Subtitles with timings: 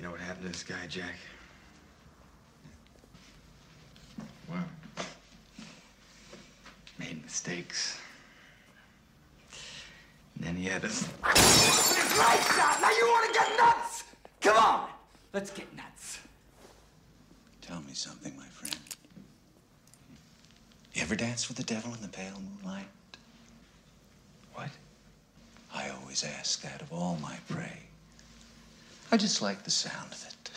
[0.00, 1.14] You know what happened to this guy, Jack?
[4.46, 4.64] What?
[6.98, 8.00] Made mistakes.
[10.36, 11.06] And then he had us.
[11.22, 12.80] Lights out!
[12.80, 14.04] Now you want to get nuts!
[14.40, 14.88] Come on!
[15.34, 16.20] Let's get nuts.
[17.60, 18.80] Tell me something, my friend.
[20.94, 22.86] You ever dance with the devil in the pale moonlight?
[24.54, 24.70] What?
[25.74, 27.89] I always ask that of all my prey.
[29.12, 30.50] I just like the sound of it.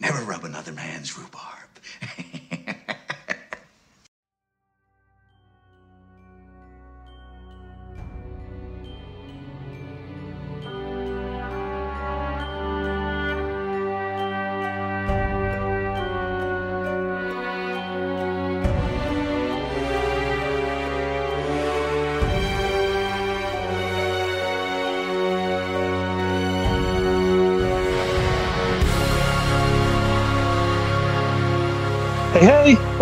[0.00, 1.63] Never rub another man's rhubarb.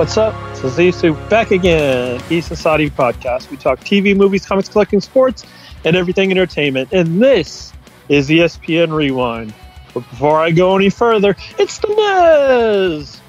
[0.03, 0.35] What's up?
[0.57, 2.21] This is Zissou back again.
[2.29, 3.49] East Saudi podcast.
[3.53, 5.45] We talk TV, movies, comics, collecting, sports,
[5.85, 6.89] and everything entertainment.
[6.93, 7.73] And this
[8.09, 9.55] is ESP Rewind.
[9.95, 13.21] But before I go any further, it's the Nez.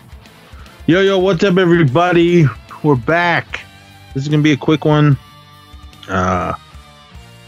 [0.88, 2.46] Yo, yo, what's up, everybody?
[2.82, 3.60] We're back.
[4.16, 5.16] This is gonna be a quick one.
[6.10, 6.56] Uh,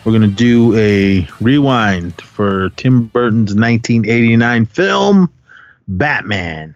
[0.03, 5.33] we're gonna do a rewind for Tim Burton's 1989 film,
[5.87, 6.75] Batman.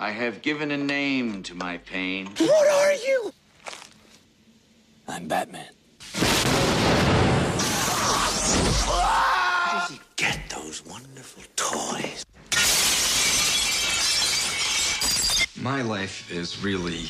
[0.00, 2.28] I have given a name to my pain.
[2.38, 3.32] What are you?
[5.08, 5.72] I'm Batman.
[8.86, 9.90] Ah!
[10.14, 12.24] Get those wonderful toys.
[15.60, 17.08] My life is really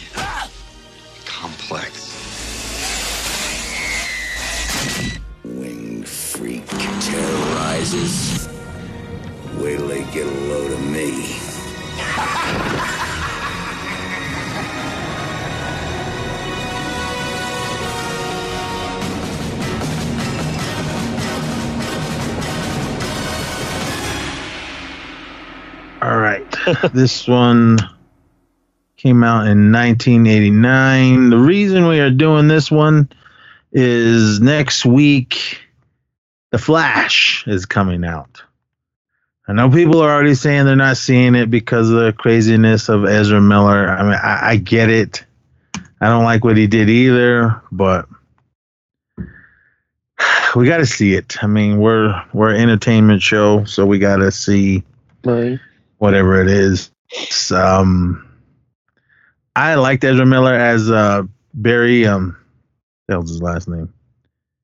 [1.26, 2.09] complex.
[5.44, 8.49] Winged freak terrorizes.
[9.59, 11.47] Wait till they get a load of me.
[26.02, 26.44] All right,
[26.92, 27.78] this one
[28.96, 31.30] came out in 1989.
[31.30, 33.08] The reason we are doing this one
[33.72, 35.60] is next week,
[36.50, 38.42] The Flash is coming out.
[39.48, 43.06] I know people are already saying they're not seeing it because of the craziness of
[43.06, 43.88] Ezra Miller.
[43.88, 45.25] I mean, I, I get it.
[46.00, 48.06] I don't like what he did either, but
[50.54, 51.42] we got to see it.
[51.42, 54.84] I mean, we're we're an entertainment show, so we got to see
[55.25, 55.58] Right.
[55.97, 56.91] whatever it is.
[57.10, 58.28] It's, um,
[59.56, 61.22] I liked Ezra Miller as uh,
[61.54, 62.06] Barry.
[62.06, 62.37] Um,
[63.08, 63.92] that was his last name.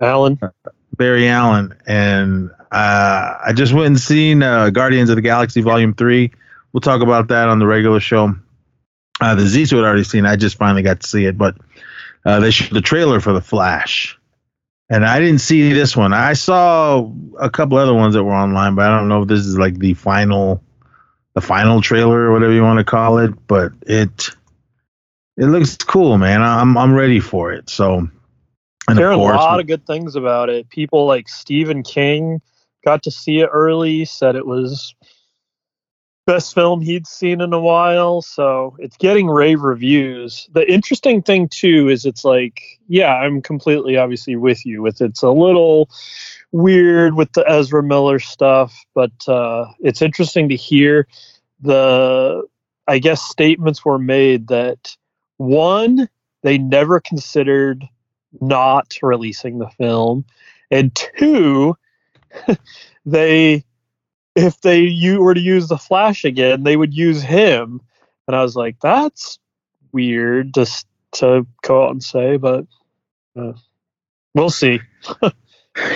[0.01, 0.39] Alan.
[0.97, 5.95] Barry Allen, and uh, I just went and seen uh, Guardians of the Galaxy Volume
[5.95, 6.33] Three.
[6.73, 8.35] We'll talk about that on the regular show.
[9.21, 10.27] Uh, the Zissou had already seen.
[10.27, 11.57] I just finally got to see it, but
[12.25, 14.19] uh, they showed the trailer for the Flash,
[14.91, 16.13] and I didn't see this one.
[16.13, 19.47] I saw a couple other ones that were online, but I don't know if this
[19.47, 20.61] is like the final,
[21.35, 23.35] the final trailer or whatever you want to call it.
[23.47, 24.31] But it
[25.37, 26.43] it looks cool, man.
[26.43, 27.71] I'm I'm ready for it.
[27.71, 28.09] So.
[28.87, 30.69] And There are a lot of good things about it.
[30.69, 32.43] People like Stephen King
[32.85, 34.95] got to see it early, said it was
[36.27, 38.23] best film he'd seen in a while.
[38.23, 40.49] So it's getting rave reviews.
[40.53, 45.23] The interesting thing too is it's like, yeah, I'm completely obviously with you with it's
[45.23, 45.91] a little
[46.53, 51.07] weird with the Ezra Miller stuff, but uh, it's interesting to hear
[51.61, 52.43] the
[52.87, 54.97] I guess statements were made that
[55.37, 56.09] one,
[56.43, 57.85] they never considered
[58.41, 60.25] not releasing the film,
[60.71, 61.77] and two,
[63.07, 63.65] they
[64.35, 67.81] if they you were to use the Flash again, they would use him,
[68.27, 69.39] and I was like, that's
[69.93, 72.67] weird just to go out and say, but
[73.37, 73.53] uh,
[74.35, 74.81] we'll see.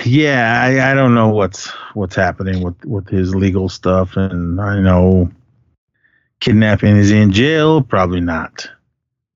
[0.03, 4.79] Yeah, I, I don't know what's what's happening with with his legal stuff, and I
[4.81, 5.31] know
[6.41, 7.81] kidnapping is in jail.
[7.81, 8.69] Probably not.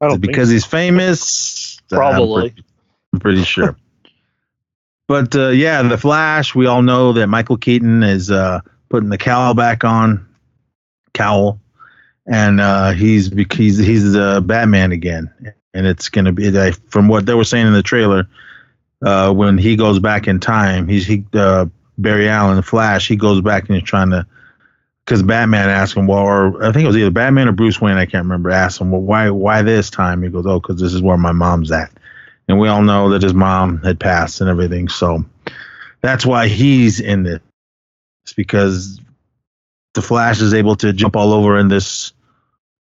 [0.02, 0.54] I don't because so.
[0.54, 1.80] he's famous.
[1.92, 2.50] I'm Probably.
[2.50, 2.66] pretty,
[3.14, 3.78] I'm pretty sure.
[5.08, 6.56] But uh, yeah, the Flash.
[6.56, 10.28] We all know that Michael Keaton is uh, putting the cowl back on,
[11.14, 11.60] cowl,
[12.26, 15.34] and uh, he's he's he's the Batman again,
[15.74, 18.28] and it's gonna be from what they were saying in the trailer.
[19.06, 21.66] Uh, when he goes back in time, he's he uh,
[21.98, 23.08] Barry Allen, the Flash.
[23.08, 24.26] He goes back and he's trying to
[25.06, 27.98] because Batman asked him, well, or I think it was either Batman or Bruce Wayne,
[27.98, 30.24] I can't remember, asked him, well, why, why this time?
[30.24, 31.92] He goes, oh, because this is where my mom's at,
[32.48, 35.26] and we all know that his mom had passed and everything, so
[36.02, 37.40] that's why he's in this.
[38.24, 39.00] It's because
[39.94, 42.14] the Flash is able to jump all over in this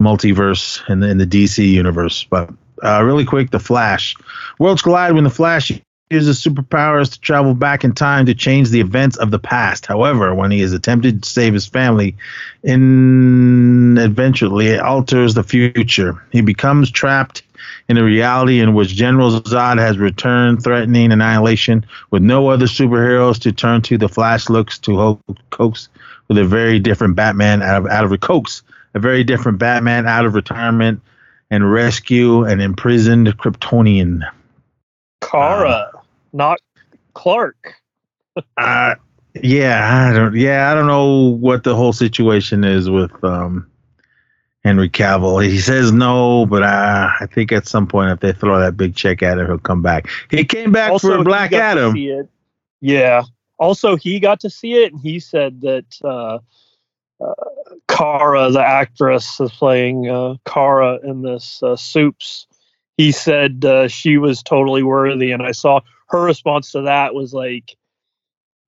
[0.03, 2.25] multiverse in the, in the DC universe.
[2.25, 2.51] But
[2.83, 4.15] uh, really quick, the Flash
[4.59, 5.73] worlds collide when the Flash
[6.13, 9.87] uses superpowers to travel back in time to change the events of the past.
[9.87, 12.17] However, when he is attempted to save his family,
[12.63, 16.23] inadvertently it alters the future.
[16.31, 17.43] He becomes trapped
[17.89, 21.85] in a reality in which General Zod has returned, threatening annihilation.
[22.11, 25.21] With no other superheroes to turn to, the Flash looks to ho-
[25.51, 25.89] coax
[26.29, 28.63] with a very different Batman out of out of coax
[28.95, 31.01] a very different Batman out of retirement
[31.51, 34.23] and rescue an imprisoned Kryptonian.
[35.21, 35.91] Kara,
[36.33, 36.61] not
[37.15, 37.75] Clark.
[38.57, 38.95] Uh,
[39.35, 40.35] yeah, I don't.
[40.35, 43.71] Yeah, I don't know what the whole situation is with um,
[44.65, 45.45] Henry Cavill.
[45.45, 48.95] He says no, but I, I think at some point if they throw that big
[48.95, 50.09] check at him, he'll come back.
[50.31, 51.97] He came back for Black Adam.
[52.81, 53.23] Yeah.
[53.59, 56.39] Also, he got to see it, and he said that uh,
[57.23, 57.35] uh,
[57.89, 62.47] Kara, the actress, is playing uh, Kara in this uh, Soups.
[62.97, 65.81] He said uh, she was totally worthy, and I saw
[66.13, 67.77] her response to that was like,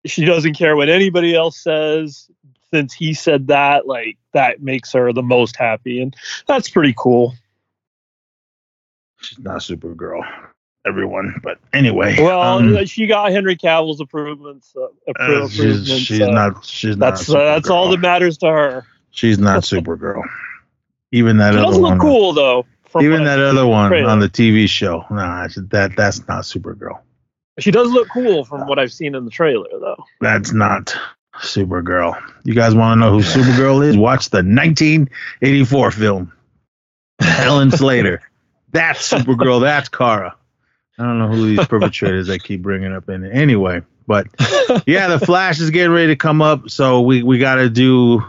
[0.06, 2.30] she doesn't care what anybody else says.
[2.72, 6.14] Since he said that, like that makes her the most happy, and
[6.46, 7.34] that's pretty cool.
[9.20, 10.22] She's not Supergirl,
[10.86, 11.34] everyone.
[11.42, 14.72] But anyway, Well, um, she got Henry Cavill's improvements.
[14.76, 16.64] Uh, appro- uh, she's, improvements, she's uh, not.
[16.64, 17.40] She's That's not.
[17.40, 18.86] uh, that's all that matters to her.
[19.10, 20.22] She's not Supergirl.
[21.10, 21.92] Even that She other does one.
[21.94, 22.66] look cool though.
[23.00, 25.04] Even that other one on the TV show.
[25.10, 27.00] Nah, that that's not Supergirl.
[27.60, 30.04] She does look cool from what I've seen in the trailer though.
[30.20, 30.96] That's not
[31.36, 32.20] Supergirl.
[32.44, 33.96] You guys want to know who Supergirl is?
[33.96, 36.32] Watch the 1984 film.
[37.20, 38.22] Helen Slater.
[38.72, 39.60] That's Supergirl.
[39.60, 40.36] That's Kara.
[40.98, 43.30] I don't know who these perpetrators they keep bringing up in it.
[43.30, 44.26] Anyway, but
[44.86, 48.22] yeah, the Flash is getting ready to come up, so we we got to do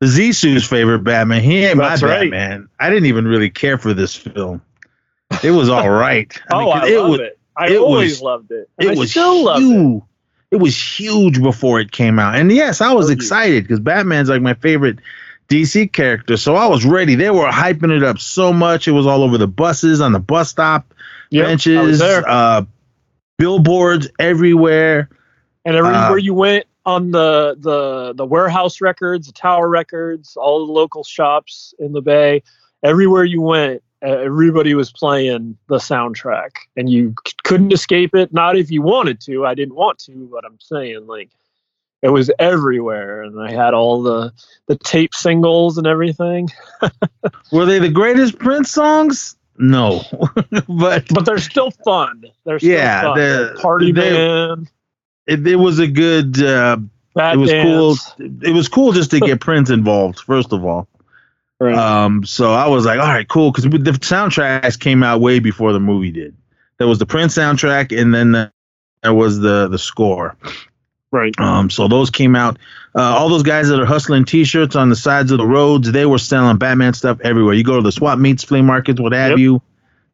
[0.00, 1.42] the Zissou's favorite Batman.
[1.42, 2.30] He ain't That's my right.
[2.30, 2.68] Batman.
[2.78, 4.62] I didn't even really care for this film.
[5.44, 6.32] It was all right.
[6.52, 7.39] oh, mean, I love was, it.
[7.56, 8.68] I it always was- loved it.
[8.78, 9.64] And it I was still love it.
[9.64, 10.02] huge.
[10.50, 13.18] It was huge before it came out, and yes, I was huge.
[13.18, 14.98] excited because Batman's like my favorite
[15.48, 17.14] DC character, so I was ready.
[17.14, 20.18] They were hyping it up so much; it was all over the buses, on the
[20.18, 20.92] bus stop,
[21.30, 22.62] Yep, benches, uh,
[23.38, 25.08] billboards everywhere.
[25.64, 30.66] and everywhere uh, you went on the the the warehouse records, the tower records, all
[30.66, 32.42] the local shops in the bay,
[32.82, 38.32] everywhere you went, everybody was playing the soundtrack, and you c- couldn't escape it.
[38.32, 39.44] Not if you wanted to.
[39.46, 41.30] I didn't want to, but I'm saying like
[42.02, 44.32] it was everywhere, and I had all the
[44.66, 46.48] the tape singles and everything.
[47.52, 49.36] Were they the greatest Prince songs?
[49.58, 50.00] No,
[50.68, 52.24] but But they're still fun.
[52.44, 53.18] They're still Yeah, fun.
[53.18, 54.68] the- Party they- Man,
[55.26, 56.42] it, it was a good.
[56.42, 56.78] Uh,
[57.16, 58.12] it was Dance.
[58.14, 58.26] cool.
[58.42, 60.20] It was cool just to get Prince involved.
[60.20, 60.88] First of all.
[61.60, 61.74] Right.
[61.76, 65.72] Um, so I was like, all right, cool, because the soundtracks came out way before
[65.74, 66.34] the movie did.
[66.78, 68.52] There was the Prince soundtrack, and then the,
[69.02, 70.36] there was the the score.
[71.10, 71.38] right.
[71.38, 72.58] Um, so those came out.
[72.94, 76.06] Uh, all those guys that are hustling T-shirts on the sides of the roads, they
[76.06, 77.54] were selling Batman stuff everywhere.
[77.54, 79.38] You go to the swap meets, flea markets, what have Yep.
[79.38, 79.62] you,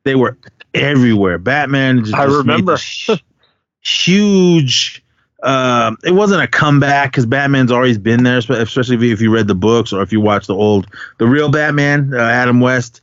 [0.02, 0.36] they were
[0.74, 1.38] everywhere.
[1.38, 2.76] Batman just, I remember.
[3.80, 5.04] huge.
[5.46, 9.54] Um, it wasn't a comeback because Batman's always been there, especially if you, read the
[9.54, 10.88] books or if you watch the old,
[11.18, 13.00] the real Batman, uh, Adam West.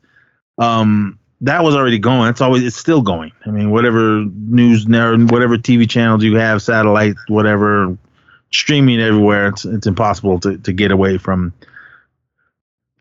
[0.58, 2.30] Um, that was already going.
[2.30, 3.32] It's always, it's still going.
[3.46, 7.98] I mean, whatever news, whatever TV channels you have, satellite, whatever,
[8.52, 9.48] streaming everywhere.
[9.48, 11.54] It's it's impossible to, to get away from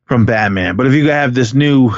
[0.07, 0.77] from Batman.
[0.77, 1.91] But if you have this new,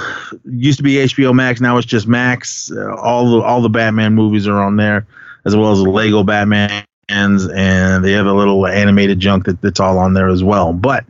[0.44, 2.70] used to be HBO Max, now it's just Max.
[2.70, 5.06] Uh, all the all the Batman movies are on there,
[5.44, 9.80] as well as the Lego Batmans, and they have a little animated junk that, that's
[9.80, 10.72] all on there as well.
[10.72, 11.04] But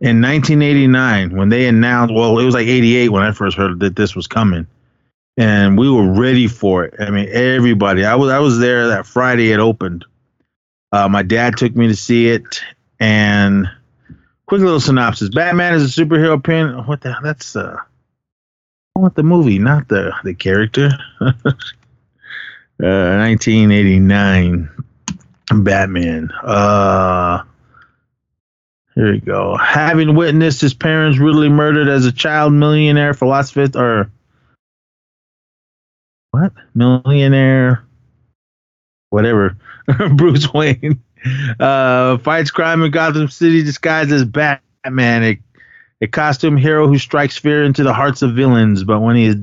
[0.00, 3.96] in 1989, when they announced, well, it was like 88 when I first heard that
[3.96, 4.66] this was coming,
[5.36, 6.94] and we were ready for it.
[6.98, 8.04] I mean, everybody.
[8.04, 10.04] I was I was there that Friday it opened.
[10.92, 12.62] Uh, my dad took me to see it,
[12.98, 13.68] and
[14.46, 16.86] quick little synopsis: Batman is a superhero pin.
[16.86, 17.12] What the?
[17.12, 17.22] Hell?
[17.22, 17.76] That's uh,
[18.96, 20.90] I want the movie, not the the character.
[21.20, 21.32] uh,
[22.80, 24.70] 1989
[25.52, 26.30] Batman.
[26.42, 27.42] Uh,
[28.94, 29.56] here we go.
[29.56, 34.10] Having witnessed his parents brutally murdered as a child, millionaire philosopher or
[36.30, 36.52] what?
[36.74, 37.84] Millionaire,
[39.10, 39.56] whatever.
[40.14, 41.02] Bruce Wayne
[41.58, 45.40] uh, fights crime in Gotham City disguised as Batman, a,
[46.00, 48.84] a costume hero who strikes fear into the hearts of villains.
[48.84, 49.36] But when he is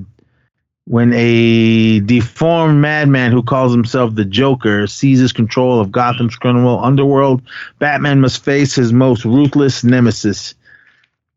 [0.88, 7.42] when a deformed madman who calls himself the Joker seizes control of Gotham's criminal underworld,
[7.78, 10.56] Batman must face his most ruthless nemesis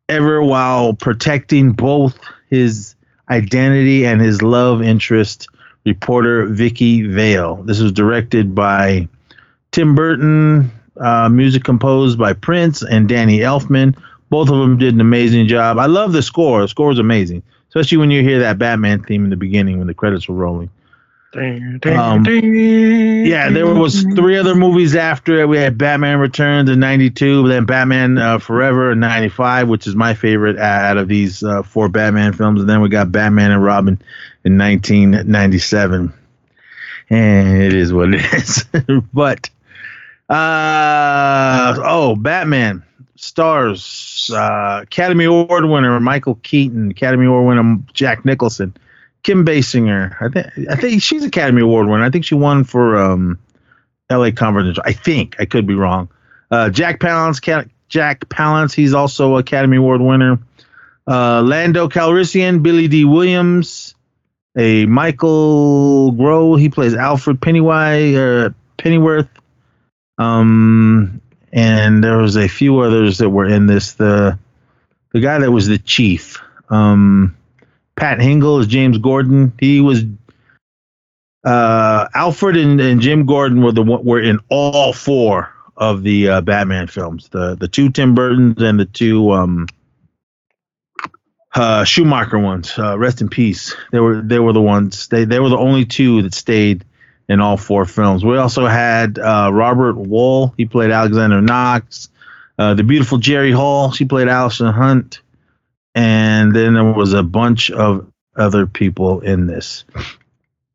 [0.09, 2.17] ever while protecting both
[2.49, 2.95] his
[3.29, 5.49] identity and his love interest,
[5.85, 7.57] reporter Vicki Vale.
[7.65, 9.09] This was directed by
[9.73, 13.97] Tim Burton, uh, music composed by Prince and Danny Elfman.
[14.29, 15.79] Both of them did an amazing job.
[15.79, 16.63] I love the score.
[16.63, 19.87] The score is amazing, especially when you hear that Batman theme in the beginning when
[19.87, 20.71] the credits were rolling.
[21.33, 25.49] Um, yeah, there was three other movies after it.
[25.49, 30.15] We had Batman Returns in '92, then Batman uh, Forever in '95, which is my
[30.15, 34.03] favorite out of these uh, four Batman films, and then we got Batman and Robin
[34.45, 36.13] in 1997.
[37.11, 38.65] And it is what it is.
[39.15, 39.51] but
[40.29, 42.83] uh oh, Batman
[43.21, 48.77] stars uh, Academy Award winner Michael Keaton, Academy Award winner Jack Nicholson,
[49.23, 50.17] Kim Basinger.
[50.21, 52.05] I think I think she's Academy Award winner.
[52.05, 53.39] I think she won for um,
[54.09, 54.33] L.A.
[54.33, 54.83] Confidential.
[54.87, 56.09] I think I could be wrong.
[56.51, 57.41] Uh, Jack Palance,
[57.89, 58.75] Jack Palance.
[58.75, 60.39] He's also Academy Award winner.
[61.07, 63.95] Uh, Lando Calrissian, Billy Dee Williams,
[64.57, 66.59] a Michael Gough.
[66.59, 69.29] He plays Alfred Pennywise, uh, Pennyworth.
[70.19, 71.21] Um,
[71.53, 73.95] and there was a few others that were in this.
[73.95, 74.39] The
[75.13, 77.37] the guy that was the chief, um,
[77.97, 79.53] Pat Hingle, is James Gordon.
[79.59, 80.05] He was
[81.45, 86.41] uh, Alfred and, and Jim Gordon were the were in all four of the uh,
[86.43, 87.29] Batman films.
[87.29, 89.67] The the two Tim Burtons and the two um,
[91.55, 92.79] uh, Schumacher ones.
[92.79, 93.75] Uh, rest in peace.
[93.91, 95.09] They were they were the ones.
[95.09, 96.85] They they were the only two that stayed
[97.31, 98.25] in all four films.
[98.25, 100.53] We also had uh, Robert Wuhl.
[100.57, 102.09] He played Alexander Knox.
[102.59, 103.93] Uh, the beautiful Jerry Hall.
[103.93, 105.21] She played Allison Hunt.
[105.95, 109.85] And then there was a bunch of other people in this.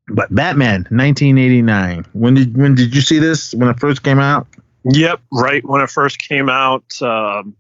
[0.07, 2.05] But Batman, 1989.
[2.13, 3.53] When did when did you see this?
[3.53, 4.47] When it first came out?
[4.85, 7.01] Yep, right when it first came out.
[7.01, 7.55] Um,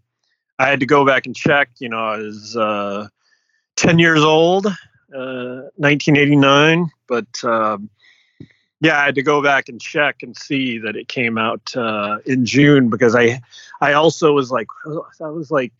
[0.57, 1.69] I had to go back and check.
[1.79, 3.07] You know, I was uh,
[3.75, 6.91] 10 years old, uh, 1989.
[7.07, 7.89] But um,
[8.81, 12.17] yeah, I had to go back and check and see that it came out uh,
[12.25, 13.41] in June because I,
[13.81, 14.67] I also was like,
[15.21, 15.73] I was like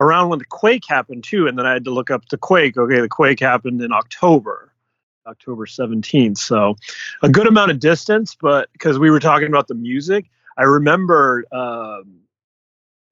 [0.00, 2.76] around when the quake happened too, and then I had to look up the quake.
[2.76, 4.72] Okay, the quake happened in October,
[5.26, 6.38] October 17th.
[6.38, 6.76] So
[7.22, 10.26] a good amount of distance, but because we were talking about the music,
[10.58, 12.20] I remember, um,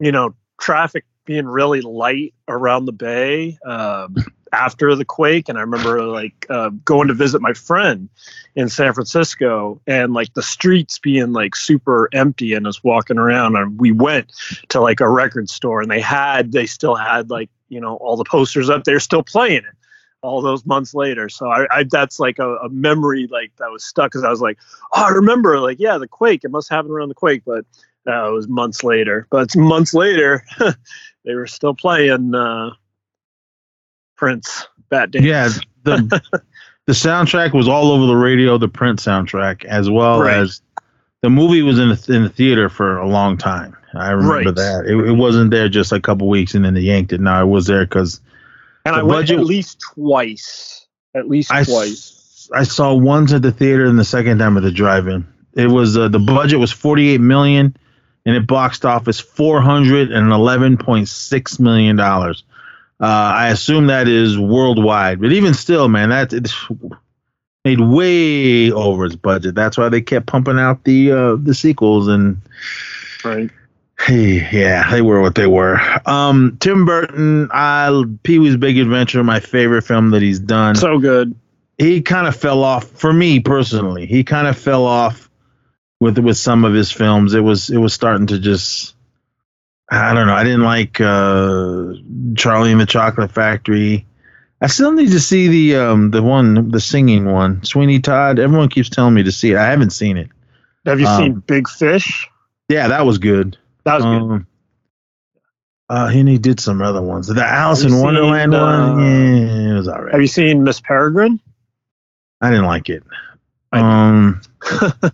[0.01, 4.17] you know, traffic being really light around the bay um,
[4.55, 8.09] after the quake and i remember like uh, going to visit my friend
[8.55, 13.57] in san francisco and like the streets being like super empty and us walking around
[13.57, 14.33] and we went
[14.69, 18.17] to like a record store and they had they still had like you know all
[18.17, 19.77] the posters up there still playing it
[20.23, 21.29] all those months later.
[21.29, 24.41] So i, I that's like a, a memory like that was stuck because i was
[24.41, 24.59] like
[24.93, 27.67] oh i remember like yeah the quake it must happen around the quake but
[28.07, 29.27] uh, it was months later.
[29.31, 30.45] But months later
[31.25, 32.71] they were still playing uh,
[34.17, 35.25] Prince Bat Dance.
[35.27, 35.49] Yeah,
[35.85, 36.21] the
[36.87, 38.59] the soundtrack was all over the radio.
[38.59, 40.37] The Prince soundtrack, as well Right.
[40.37, 40.61] as
[41.23, 43.77] the movie, was in the, in the theater for a long time.
[43.95, 44.55] I remember Right.
[44.57, 44.85] that.
[44.87, 47.21] It, it wasn't there just a couple weeks and then they yanked it.
[47.21, 48.21] No, it was there because
[48.85, 50.87] and the I went budget- at least twice.
[51.15, 51.93] At least I, twice.
[51.93, 55.25] s- I saw once at the theater and the second time at the drive-in.
[55.55, 57.77] It was uh, the budget was 48 million,
[58.27, 62.43] and it boxed office 411.6 million dollars.
[63.05, 66.55] Uh, I assume that is worldwide, but even still, man, that it's
[67.65, 69.55] made way over its budget.
[69.55, 72.41] That's why they kept pumping out the uh, the sequels and
[73.25, 73.51] Right.
[73.99, 75.81] Hey, yeah, they were what they were.
[76.05, 80.75] Um, Tim Burton, I Pee Wee's Big Adventure, my favorite film that he's done.
[80.75, 81.35] So good.
[81.79, 84.07] he kind of fell off for me personally.
[84.07, 85.31] He kind of fell off
[86.01, 87.35] with with some of his films.
[87.35, 88.95] It was it was starting to just
[89.91, 90.35] I don't know.
[90.35, 91.93] I didn't like uh,
[92.37, 94.07] Charlie and the Chocolate Factory.
[94.61, 98.39] I still need to see the um the one the singing one Sweeney Todd.
[98.39, 99.57] Everyone keeps telling me to see it.
[99.59, 100.29] I haven't seen it.
[100.87, 102.29] Have you Um, seen Big Fish?
[102.69, 103.59] Yeah, that was good.
[103.85, 104.23] That was good.
[104.23, 104.47] Um,
[105.91, 107.27] uh, and he did some other ones.
[107.27, 110.13] The Alice in Wonderland seen, one, uh, yeah, it was all right.
[110.13, 111.41] Have you seen Miss Peregrine?
[112.41, 113.03] I didn't like it.
[113.71, 114.41] I- Um,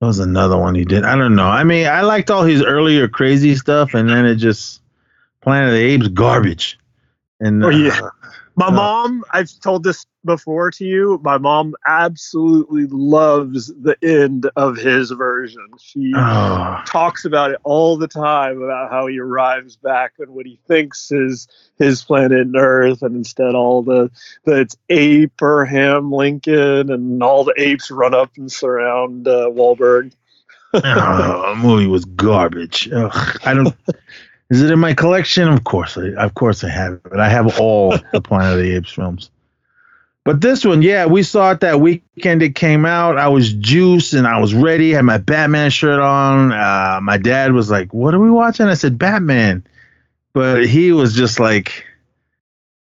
[0.00, 1.04] that was another one he did.
[1.04, 1.48] I don't know.
[1.48, 4.80] I mean, I liked all his earlier crazy stuff, and then it just
[5.40, 6.78] Planet of the Apes garbage.
[7.40, 8.00] And Oh, uh, yeah.
[8.58, 11.20] My Uh, mom, I've told this before to you.
[11.22, 15.64] My mom absolutely loves the end of his version.
[15.80, 20.44] She oh, talks about it all the time about how he arrives back and what
[20.44, 21.46] he thinks is
[21.78, 24.10] his planet and Earth, and instead all the,
[24.44, 30.12] the it's Abraham Lincoln and all the apes run up and surround uh, Wahlberg.
[30.74, 32.88] oh, the movie was garbage.
[32.92, 33.74] Ugh, I don't.
[34.50, 35.48] Is it in my collection?
[35.48, 37.18] Of course, I, of course I have it.
[37.18, 39.30] I have all the Planet of the Apes films.
[40.24, 43.16] But this one, yeah, we saw it that weekend it came out.
[43.16, 44.90] I was juiced and I was ready.
[44.90, 46.52] Had my Batman shirt on.
[46.52, 49.64] Uh, my dad was like, "What are we watching?" I said, "Batman,"
[50.34, 51.86] but he was just like,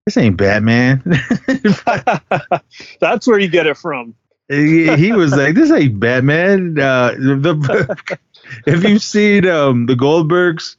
[0.05, 1.03] "This ain't Batman."
[2.99, 4.15] That's where you get it from.
[4.49, 8.19] he, he was like, "This ain't Batman." Uh, the,
[8.65, 10.75] if you've seen um, the Goldbergs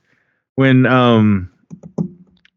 [0.58, 1.48] when um,
[1.96, 2.02] uh,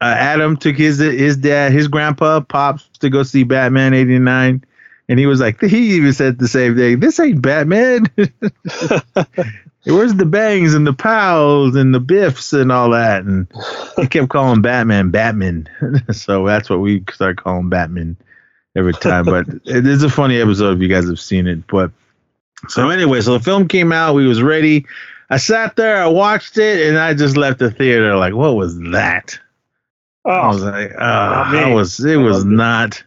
[0.02, 4.64] Adam took his his dad, his grandpa, pops to go see Batman '89,
[5.08, 7.00] and he was like, he even said the same thing.
[7.00, 8.08] This ain't Batman.
[9.86, 13.24] Where's the bangs and the pals and the biffs and all that?
[13.24, 13.48] And
[13.98, 15.70] he kept calling Batman Batman.
[16.12, 18.18] so that's what we started calling Batman
[18.76, 19.26] every time.
[19.26, 21.68] But it is a funny episode if you guys have seen it.
[21.68, 21.92] But
[22.68, 24.16] so anyway, so the film came out.
[24.16, 24.88] We was ready.
[25.32, 28.80] I sat there, I watched it, and I just left the theater like, what was
[28.92, 29.40] that?
[30.26, 31.56] I was Oh, like, oh, Not.
[31.56, 32.00] I was.
[32.06, 32.58] It I was loved it.
[32.58, 33.04] not,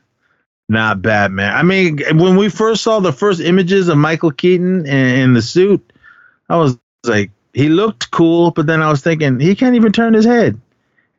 [0.68, 1.54] not Batman.
[1.54, 5.42] I mean, when we first saw the first images of Michael Keaton in, in the
[5.42, 5.92] suit,
[6.50, 10.14] I was like, he looked cool, but then I was thinking he can't even turn
[10.14, 10.60] his head,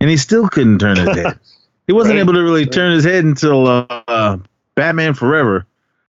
[0.02, 1.40] and he still couldn't turn his head.
[1.88, 2.22] He wasn't Right.
[2.22, 4.38] able to really turn his head until uh,
[4.76, 5.68] Batman Forever.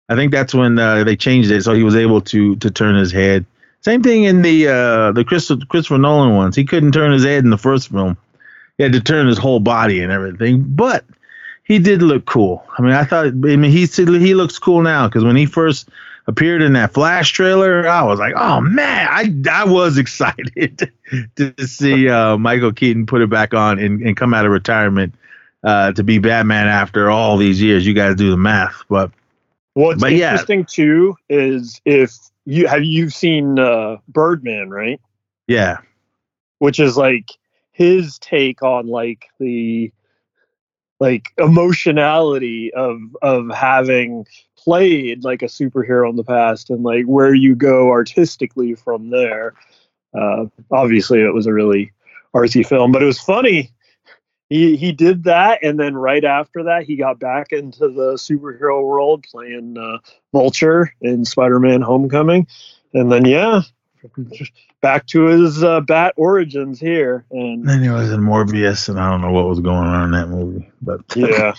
[0.10, 2.96] I think that's when uh, they changed it, so he was able to to turn
[2.96, 3.46] his head.
[3.88, 6.58] Same thing in the uh, the Christopher, Christopher Nolan ones.
[6.58, 8.18] He couldn't turn his head in the first film.
[8.78, 10.62] He had to turn his whole body and everything.
[10.68, 11.06] But
[11.64, 12.66] he did look cool.
[12.78, 13.28] I mean, I thought.
[13.28, 15.88] I mean, he he looks cool now because when he first
[16.28, 20.92] appeared in that Flash trailer, I was like, oh man, I I was excited
[21.38, 25.16] to see uh, Michael Keaton put it back on and, and come out of retirement
[25.64, 27.88] uh, to be Batman after all these years.
[27.88, 29.12] You guys do the math, but
[29.76, 30.32] what's but yeah.
[30.32, 35.02] interesting too is if you have you seen uh, Birdman, right?
[35.48, 35.78] yeah,
[36.60, 37.30] which is like
[37.72, 39.92] his take on like the
[41.00, 44.26] like emotionality of of having
[44.58, 49.54] played like a superhero in the past and like where you go artistically from there
[50.18, 51.92] uh obviously it was a really
[52.36, 53.72] artsy film but it was funny
[54.50, 58.84] he he did that and then right after that he got back into the superhero
[58.84, 59.98] world playing uh,
[60.32, 62.48] vulture in spider-man homecoming
[62.94, 63.62] and then yeah
[64.82, 69.10] back to his uh, bat origins here and then he was in Morbius, and I
[69.10, 71.54] don't know what was going on in that movie, but yeah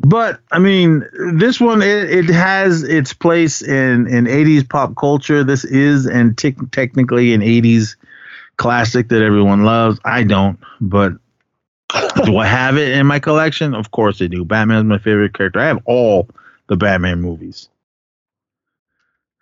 [0.00, 5.44] But I mean, this one it, it has its place in in 80s pop culture.
[5.44, 7.96] This is and tic technically an 80s
[8.56, 9.98] classic that everyone loves.
[10.04, 11.12] I don't, but
[12.24, 13.74] do I have it in my collection?
[13.74, 14.44] Of course I do.
[14.44, 15.60] Batman is my favorite character.
[15.60, 16.28] I have all
[16.68, 17.68] the Batman movies.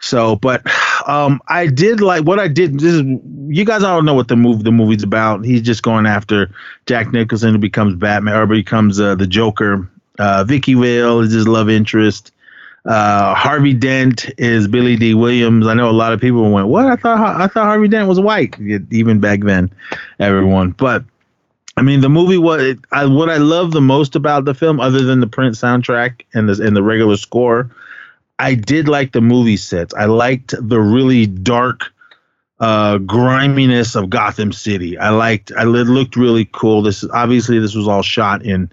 [0.01, 0.63] So, but
[1.09, 2.81] um, I did like what I did.
[2.81, 3.03] This is
[3.47, 5.45] you guys all know what the movie the movie's about.
[5.45, 6.51] He's just going after
[6.87, 9.89] Jack Nicholson, who becomes Batman or becomes uh, the Joker.
[10.19, 12.33] Uh, Vicki Vale is his love interest.
[12.85, 15.69] Uh, Harvey Dent is Billy Dee Williams.
[15.69, 16.87] I know a lot of people went, "What?
[16.87, 18.59] I thought I thought Harvey Dent was white."
[18.91, 19.73] Even back then,
[20.19, 20.73] everyone.
[20.73, 21.05] But
[21.77, 25.03] I mean, the movie was I, what I love the most about the film, other
[25.03, 27.71] than the Prince soundtrack and the and the regular score.
[28.39, 29.95] I did like the movie sets.
[29.95, 31.93] I liked the really dark
[32.59, 34.99] uh, griminess of Gotham City.
[34.99, 35.53] I liked.
[35.57, 36.83] I it looked really cool.
[36.83, 38.71] This obviously this was all shot in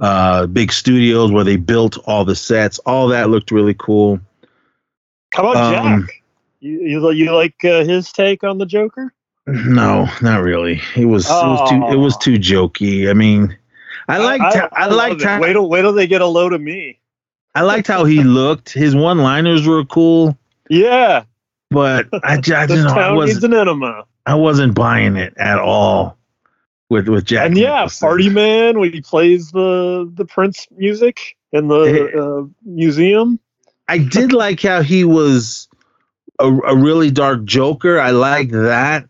[0.00, 2.78] uh, big studios where they built all the sets.
[2.80, 4.20] All that looked really cool.
[5.32, 6.20] how about Um, jack
[6.60, 9.12] you, you, you like uh, his take on the joker
[9.46, 10.80] No, not really.
[10.96, 13.10] It was it was too it was too jokey.
[13.10, 13.56] I mean,
[14.08, 16.52] I liked I, I, I liked how Wait till wait till they get a load
[16.52, 16.98] of me.
[17.54, 18.70] I liked how he looked.
[18.72, 21.24] His one liners were cool, Yeah,
[21.70, 24.04] but I, I know I wasn't an enema.
[24.26, 26.16] I wasn't buying it at all
[26.90, 27.46] with with Jack.
[27.46, 28.06] and yeah, Nicholson.
[28.06, 33.40] Party Man when he plays the the Prince music in the uh, museum.
[33.88, 35.68] I did like how he was
[36.38, 37.98] a, a really dark Joker.
[37.98, 39.08] I liked that,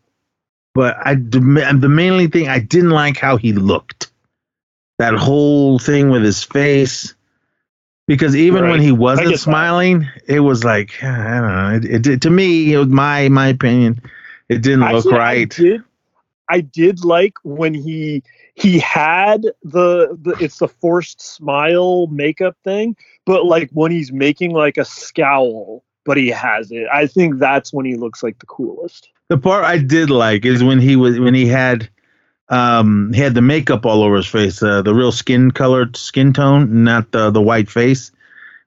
[0.80, 4.10] but I the mainly thing I didn't like how he looked.
[4.98, 7.14] That whole thing with his face,
[8.06, 9.40] because even when he wasn't get that.
[9.40, 11.96] smiling, it was like I don't know.
[11.96, 14.00] It, it, to me, it was my my opinion.
[14.48, 15.52] It didn't look right.
[15.52, 15.82] I did,
[16.48, 18.22] I did like when he
[18.54, 24.52] he had the, the it's the forced smile makeup thing, but like when he's making
[24.52, 26.86] like a scowl, but he has it.
[26.92, 29.08] I think that's when he looks like the coolest.
[29.28, 31.88] The part I did like is when he was when he had
[32.48, 36.32] um he had the makeup all over his face, uh, the real skin colored skin
[36.32, 38.10] tone, not the the white face.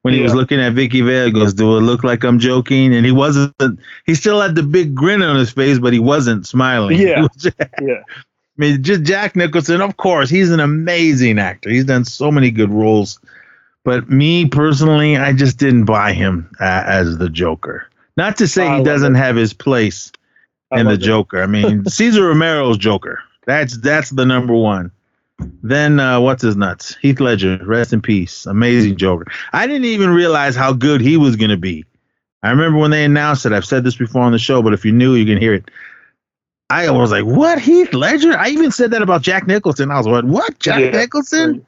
[0.04, 2.94] When he was looking at Vicki Vale, he goes, "Do it look like I'm joking?"
[2.94, 3.80] And he wasn't.
[4.06, 7.00] He still had the big grin on his face, but he wasn't smiling.
[7.00, 7.22] Yeah.
[7.34, 8.04] Was Yeah.
[8.10, 11.70] I mean, just Jack Nicholson, of course, he's an amazing actor.
[11.70, 13.18] He's done so many good roles.
[13.84, 17.88] But me personally, I just didn't buy him uh, as the Joker.
[18.16, 19.20] Not to say I he doesn't it.
[19.20, 20.12] have his place
[20.72, 20.98] I in the it.
[21.02, 21.42] Joker.
[21.42, 23.20] I mean, Cesar Romero's Joker.
[23.46, 24.92] That's that's the number one.
[25.64, 26.96] Then uh, what's his nuts?
[27.02, 28.46] Heath Ledger, rest in peace.
[28.46, 29.26] Amazing Joker.
[29.52, 31.84] I didn't even realize how good he was gonna be.
[32.44, 33.52] I remember when they announced it.
[33.52, 35.70] I've said this before on the show, but if you're new, you can hear it.
[36.70, 39.92] I was like, "What Heath Ledger?" I even said that about Jack Nicholson.
[39.92, 40.92] I was like, "What Jack Yeah.
[40.92, 41.66] Nicholson?"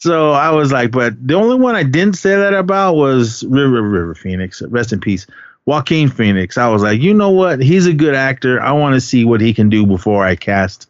[0.00, 3.82] So I was like, but the only one I didn't say that about was River
[3.82, 4.62] River Phoenix.
[4.62, 5.26] Rest in peace.
[5.66, 6.56] Joaquin Phoenix.
[6.56, 7.60] I was like, you know what?
[7.60, 8.60] He's a good actor.
[8.60, 10.88] I want to see what he can do before I cast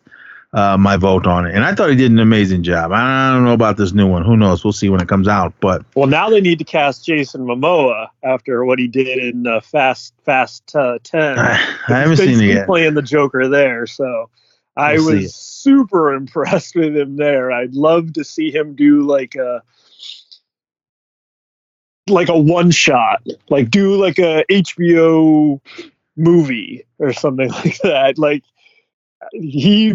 [0.52, 1.54] uh, my vote on it.
[1.54, 2.92] And I thought he did an amazing job.
[2.92, 4.24] I don't know about this new one.
[4.24, 4.62] Who knows?
[4.62, 5.54] We'll see when it comes out.
[5.60, 9.60] But Well, now they need to cast Jason Momoa after what he did in uh,
[9.60, 11.36] Fast Fast uh, Ten.
[11.36, 11.52] I,
[11.88, 12.66] I haven't seen it yet.
[12.66, 14.30] playing the Joker there, so
[14.80, 17.52] I We'll was super impressed with him there.
[17.52, 19.62] I'd love to see him do like a
[22.08, 25.60] like a one shot, like do like a HBO
[26.16, 28.18] movie or something like that.
[28.18, 28.42] Like
[29.32, 29.94] he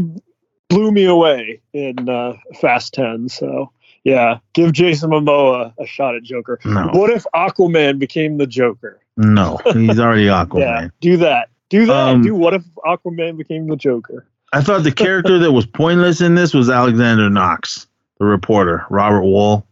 [0.70, 3.28] blew me away in uh, Fast Ten.
[3.30, 3.72] So
[4.04, 6.60] yeah, give Jason Momoa a shot at Joker.
[6.64, 9.00] No, What if Aquaman became the Joker?
[9.18, 10.60] no, he's already Aquaman.
[10.60, 11.50] Yeah, do that.
[11.70, 12.10] Do that.
[12.10, 14.28] Um, do what if Aquaman became the Joker?
[14.56, 17.88] I thought the character that was pointless in this was Alexander Knox,
[18.20, 19.64] the reporter, Robert Wuhl.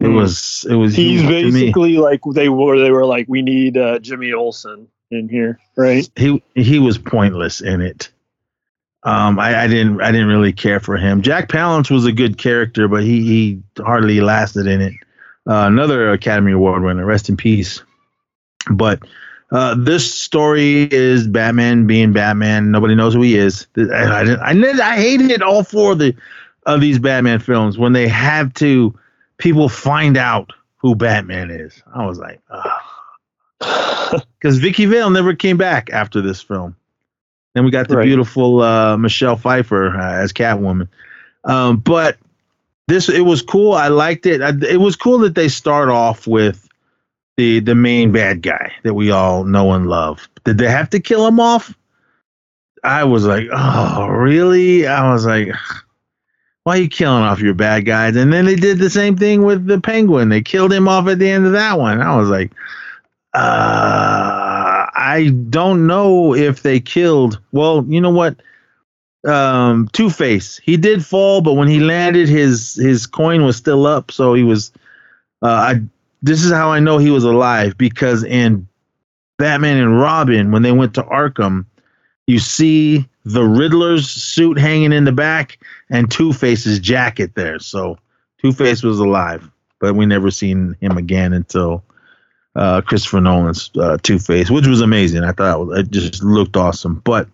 [0.00, 0.14] It Hmm.
[0.14, 0.94] was, it was.
[0.94, 2.78] He's basically like they were.
[2.78, 6.08] They were like, we need uh, Jimmy Olsen in here, right?
[6.16, 8.10] he he was pointless in it.
[9.02, 11.22] Um, I, I didn't I didn't really care for him.
[11.22, 14.94] Jack Palance was a good character, but he he hardly lasted in it.
[15.48, 17.82] Uh, another Academy Award winner, rest in peace.
[18.70, 19.00] But
[19.50, 22.70] uh, this story is Batman being Batman.
[22.70, 23.66] Nobody knows who he is.
[23.76, 26.14] I I, I, I hated all four of the
[26.66, 28.98] of these Batman films when they have to
[29.38, 31.82] people find out who Batman is.
[31.94, 32.40] I was like,
[33.60, 36.76] because Vicki Vale never came back after this film.
[37.54, 38.04] Then we got the Right.
[38.04, 40.88] beautiful uh, Michelle Pfeiffer uh, as Catwoman.
[41.44, 42.18] Um, but
[42.88, 43.72] this it was cool.
[43.72, 44.42] I liked it.
[44.42, 46.65] I, it was cool that they start off with
[47.36, 50.28] the the main bad guy that we all know and love.
[50.44, 51.74] Did they have to kill him off?
[52.84, 54.86] I was like, oh, really?
[54.86, 55.48] I was like,
[56.62, 58.16] why are you killing off your bad guys?
[58.16, 60.28] And then they did the same thing with the Penguin.
[60.28, 62.00] They killed him off at the end of that one.
[62.00, 62.52] I was like,
[63.34, 67.40] uh, I don't know if they killed.
[67.52, 68.40] Well, you know what?
[69.26, 70.58] Um, Two Face.
[70.58, 74.10] He did fall, but when he landed, his his coin was still up.
[74.10, 74.72] So he was.
[75.42, 75.80] Uh, I.
[76.22, 78.66] This is how I know he was alive because in
[79.38, 81.66] Batman and Robin, when they went to Arkham,
[82.26, 85.58] you see the Riddler's suit hanging in the back
[85.90, 87.58] and Two Face's jacket there.
[87.58, 87.98] So
[88.40, 89.48] Two Face was alive,
[89.80, 91.84] but we never seen him again until
[92.54, 95.22] uh, Christopher Nolan's uh, Two Face, which was amazing.
[95.24, 97.00] I thought it, it just looked awesome.
[97.04, 97.28] But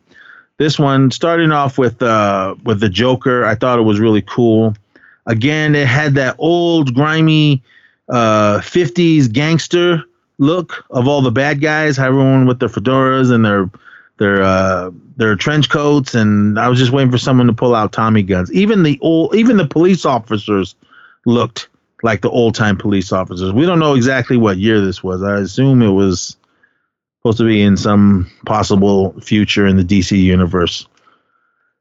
[0.58, 4.74] this one, starting off with uh, with the Joker, I thought it was really cool.
[5.26, 7.62] Again, it had that old grimy
[8.12, 10.04] uh, 50s gangster
[10.38, 13.70] look of all the bad guys, everyone with their fedoras and their
[14.18, 17.92] their uh, their trench coats, and I was just waiting for someone to pull out
[17.92, 18.52] Tommy guns.
[18.52, 20.74] Even the old, even the police officers
[21.24, 21.68] looked
[22.02, 23.52] like the old time police officers.
[23.52, 25.22] We don't know exactly what year this was.
[25.22, 26.36] I assume it was
[27.18, 30.86] supposed to be in some possible future in the DC universe.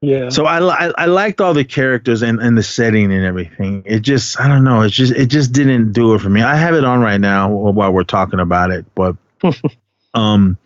[0.02, 0.30] Yeah.
[0.30, 3.84] So I, I I liked all the characters and, and the setting and everything.
[3.86, 4.82] It just I don't know.
[4.82, 6.42] It just it just didn't do it for me.
[6.42, 9.16] I have it on right now while we're talking about it, but
[10.14, 10.58] um,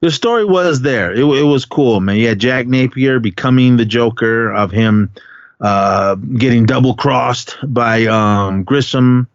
[0.00, 1.12] the story was there.
[1.12, 2.16] It, it was cool, man.
[2.16, 5.10] You had Jack Napier becoming the Joker of him
[5.60, 9.26] uh, getting double crossed by um, Grissom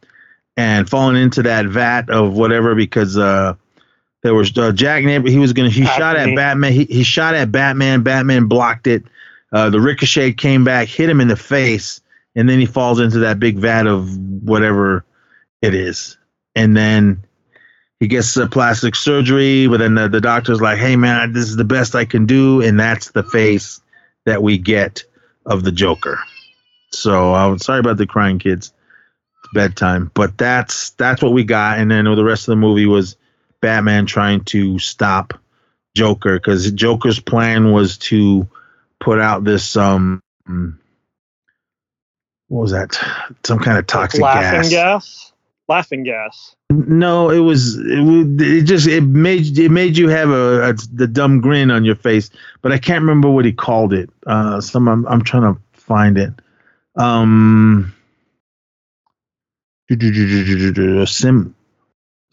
[0.55, 3.55] and falling into that vat of whatever because uh,
[4.23, 5.29] there was uh, Jack Napier.
[5.29, 6.71] He was gonna he shot at Batman.
[6.71, 8.03] He, he shot at Batman.
[8.03, 9.03] Batman blocked it.
[9.51, 12.01] Uh, the ricochet came back, hit him in the face,
[12.35, 15.05] and then he falls into that big vat of whatever
[15.61, 16.17] it is.
[16.55, 17.25] And then
[17.99, 21.55] he gets uh, plastic surgery, but then the, the doctor's like, "Hey man, this is
[21.55, 23.81] the best I can do," and that's the face
[24.25, 25.03] that we get
[25.45, 26.19] of the Joker.
[26.91, 28.73] So I'm sorry about the crying kids.
[29.53, 31.77] Bedtime, but that's that's what we got.
[31.77, 33.17] And then the rest of the movie was
[33.59, 35.33] Batman trying to stop
[35.93, 38.47] Joker because Joker's plan was to
[39.01, 40.21] put out this um
[42.47, 42.97] what was that
[43.43, 44.35] some kind of toxic gas.
[44.35, 44.69] laughing gas.
[44.69, 45.33] gas.
[45.67, 46.55] Laughing gas.
[46.69, 51.07] No, it was it, it just it made it made you have a, a the
[51.07, 52.29] dumb grin on your face,
[52.61, 54.09] but I can't remember what he called it.
[54.27, 56.33] Uh, some I'm, I'm trying to find it.
[56.97, 57.93] Um,
[59.89, 61.55] Sim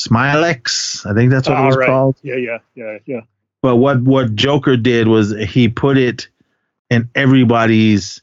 [0.01, 1.87] Smylex, I think that's what it was right.
[1.87, 2.17] called.
[2.23, 3.21] Yeah, yeah, yeah, yeah.
[3.63, 6.29] But what what Joker did was he put it
[6.91, 8.21] in everybody's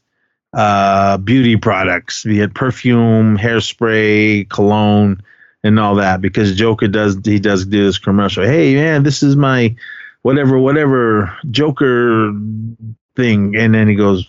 [0.52, 5.22] uh, beauty products, be it perfume, hairspray, cologne,
[5.62, 6.20] and all that.
[6.20, 8.44] Because Joker does he does do this commercial.
[8.44, 9.76] Hey man, this is my
[10.22, 12.32] whatever whatever Joker
[13.14, 14.28] thing, and then he goes.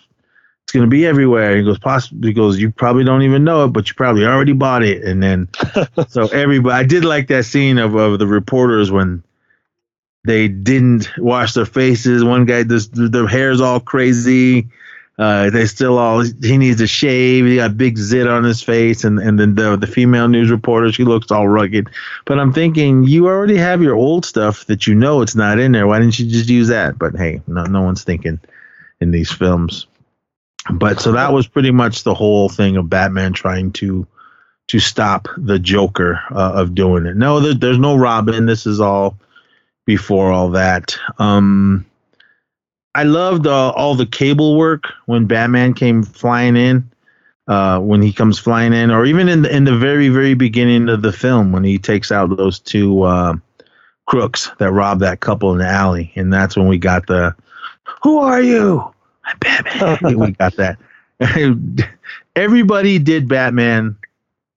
[0.64, 1.56] It's gonna be everywhere.
[1.56, 2.28] He goes, possibly.
[2.28, 5.02] He goes, you probably don't even know it, but you probably already bought it.
[5.02, 5.48] And then,
[6.10, 9.24] so everybody, I did like that scene of, of the reporters when
[10.28, 12.24] they didn't wash their faces.
[12.24, 14.68] One guy, this their hair's all crazy.
[15.18, 17.46] Uh, they still all he needs to shave.
[17.46, 20.52] He got a big zit on his face, and and then the the female news
[20.52, 21.90] reporter she looks all rugged.
[22.26, 25.72] But I'm thinking you already have your old stuff that you know it's not in
[25.72, 25.88] there.
[25.88, 27.00] Why didn't you just use that?
[27.00, 28.40] But hey, no no one's thinking
[29.02, 29.88] in these films.
[30.72, 34.06] But so that was pretty much the whole thing of Batman trying to
[34.68, 37.16] to stop the Joker uh, of doing it.
[37.16, 38.46] No, there, there's no Robin.
[38.46, 39.18] This is all
[39.88, 40.96] before all that.
[41.18, 41.84] Um,
[42.94, 46.88] I loved uh, all the cable work when Batman came flying in.
[47.48, 50.90] Uh, when he comes flying in, or even in the, in the very very beginning
[50.90, 53.34] of the film when he takes out those two uh,
[54.06, 57.34] crooks that robbed that couple in the alley, and that's when we got the
[58.04, 58.84] "Who are you?"
[59.24, 60.20] I'm Batman.
[60.20, 60.78] we got that.
[62.36, 63.96] Everybody did Batman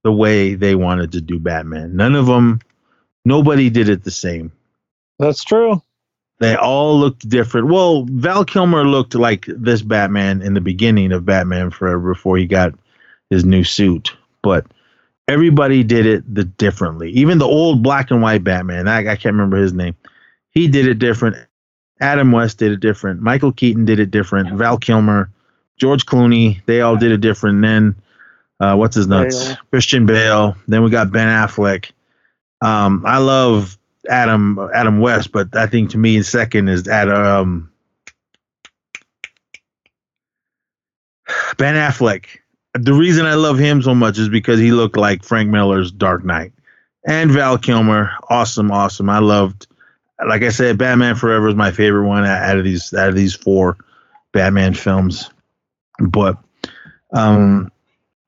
[0.03, 1.95] the way they wanted to do Batman.
[1.95, 2.59] None of them,
[3.25, 4.51] nobody did it the same.
[5.21, 5.83] That's true.
[6.39, 7.69] They all looked different.
[7.69, 12.47] Well, Val Kilmer looked like this Batman in the beginning of Batman Forever before he
[12.47, 12.73] got
[13.29, 14.67] his new suit, but
[15.29, 17.11] everybody did it the differently.
[17.11, 19.95] Even the old black and white Batman, I, I can't remember his name.
[20.53, 21.37] He did it different.
[22.01, 23.21] Adam West did it different.
[23.21, 24.55] Michael Keaton did it different.
[24.55, 25.31] Val Kilmer,
[25.77, 27.61] George Clooney, they all did it different.
[27.61, 27.95] then
[28.61, 29.49] uh, what's his nuts?
[29.49, 29.57] Bale.
[29.71, 30.57] Christian Bale.
[30.69, 31.91] Then we got Ben Affleck.
[32.63, 33.77] Um, I love
[34.09, 37.71] Adam Adam West, but I think to me second is Adam
[41.59, 42.27] Ben Affleck.
[42.75, 46.25] The reason I love him so much is because he looked like Frank Miller's Dark
[46.25, 46.53] Knight.
[47.07, 49.09] And Val Kilmer, awesome, awesome.
[49.09, 49.67] I loved
[50.27, 53.35] like I said, Batman Forever is my favorite one out of these out of these
[53.35, 53.79] four
[54.33, 55.31] Batman films.
[55.99, 56.37] But
[57.15, 57.71] um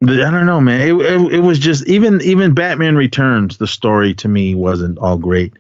[0.03, 0.81] I don't know, man.
[0.81, 3.59] It, it, it was just even even Batman Returns.
[3.59, 5.53] The story to me wasn't all great,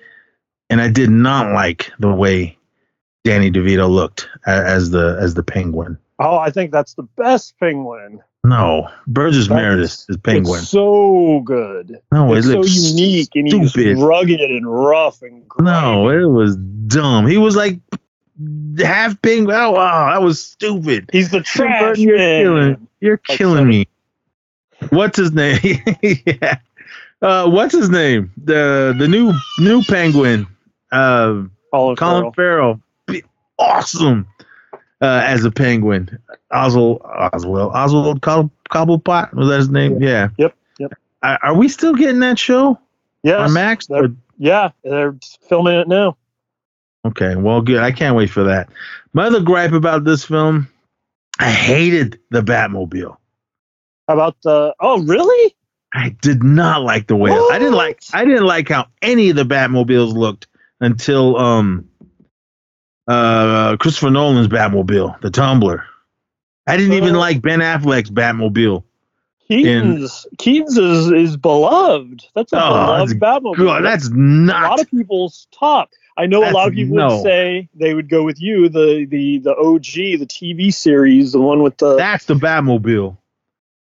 [0.70, 2.58] and I did not like the way
[3.24, 5.98] Danny DeVito looked as the as the Penguin.
[6.18, 8.20] Oh, I think that's the best penguin.
[8.44, 10.60] No, Burgess That's- Meredith is Penguin.
[10.60, 12.00] It's so good.
[12.12, 13.98] No, it's it so unique and he's stupid.
[13.98, 15.44] rugged and rough and.
[15.60, 17.26] No, it was dumb.
[17.26, 17.78] He was like
[18.78, 19.56] half penguin.
[19.56, 21.10] Oh, wow, that was stupid.
[21.12, 22.42] He's the trash you're man.
[22.42, 23.88] killing, you're Like killing me.
[24.90, 25.60] What's his name?
[26.02, 26.58] yeah.
[27.20, 28.30] Uh, what's his name?
[28.42, 30.46] The the new new penguin.
[30.90, 32.80] Uh, Colin Colin Farrell.
[33.06, 33.22] Farrell.
[33.58, 34.26] Awesome
[35.00, 36.18] uh, as a penguin.
[36.50, 40.02] Oswald Oswald Oswald Cob- Cobblepot was that his name?
[40.02, 40.28] Yeah.
[40.36, 40.92] Yep, yep.
[41.22, 42.78] Are, are we still getting that show
[43.22, 43.86] Yes, on Max?
[43.86, 45.14] they're- Or- yeah, they're
[45.48, 46.16] filming it now.
[47.04, 47.78] Okay, well, good.
[47.78, 48.68] I can't wait for that.
[49.12, 50.66] My other gripe about this film,
[51.38, 53.16] I hated the Batmobile.
[54.08, 54.74] About the?
[54.80, 55.54] Oh, really?
[55.94, 58.02] I did not like the way I didn't like.
[58.12, 60.46] I didn't like how any of the Batmobiles looked
[60.80, 61.88] until um
[63.08, 65.84] uh Christopher Nolan's Batmobile, the Tumbler.
[66.66, 67.18] I didn't even Oh.
[67.18, 68.84] like Ben Affleck's Batmobile.
[69.48, 72.24] Keaton's Keaton's is, is beloved.
[72.34, 73.56] That's a Oh, beloved that's Batmobile.
[73.56, 75.90] God, that's a lot of people's top.
[76.16, 77.08] I know a lot of people no.
[77.16, 79.82] would say they would go with you, the the the OG,
[80.20, 81.96] the TV series, the one with the.
[81.96, 83.16] that's the Batmobile.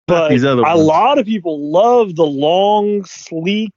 [0.06, 3.72] But a lot of people love the long, sleek.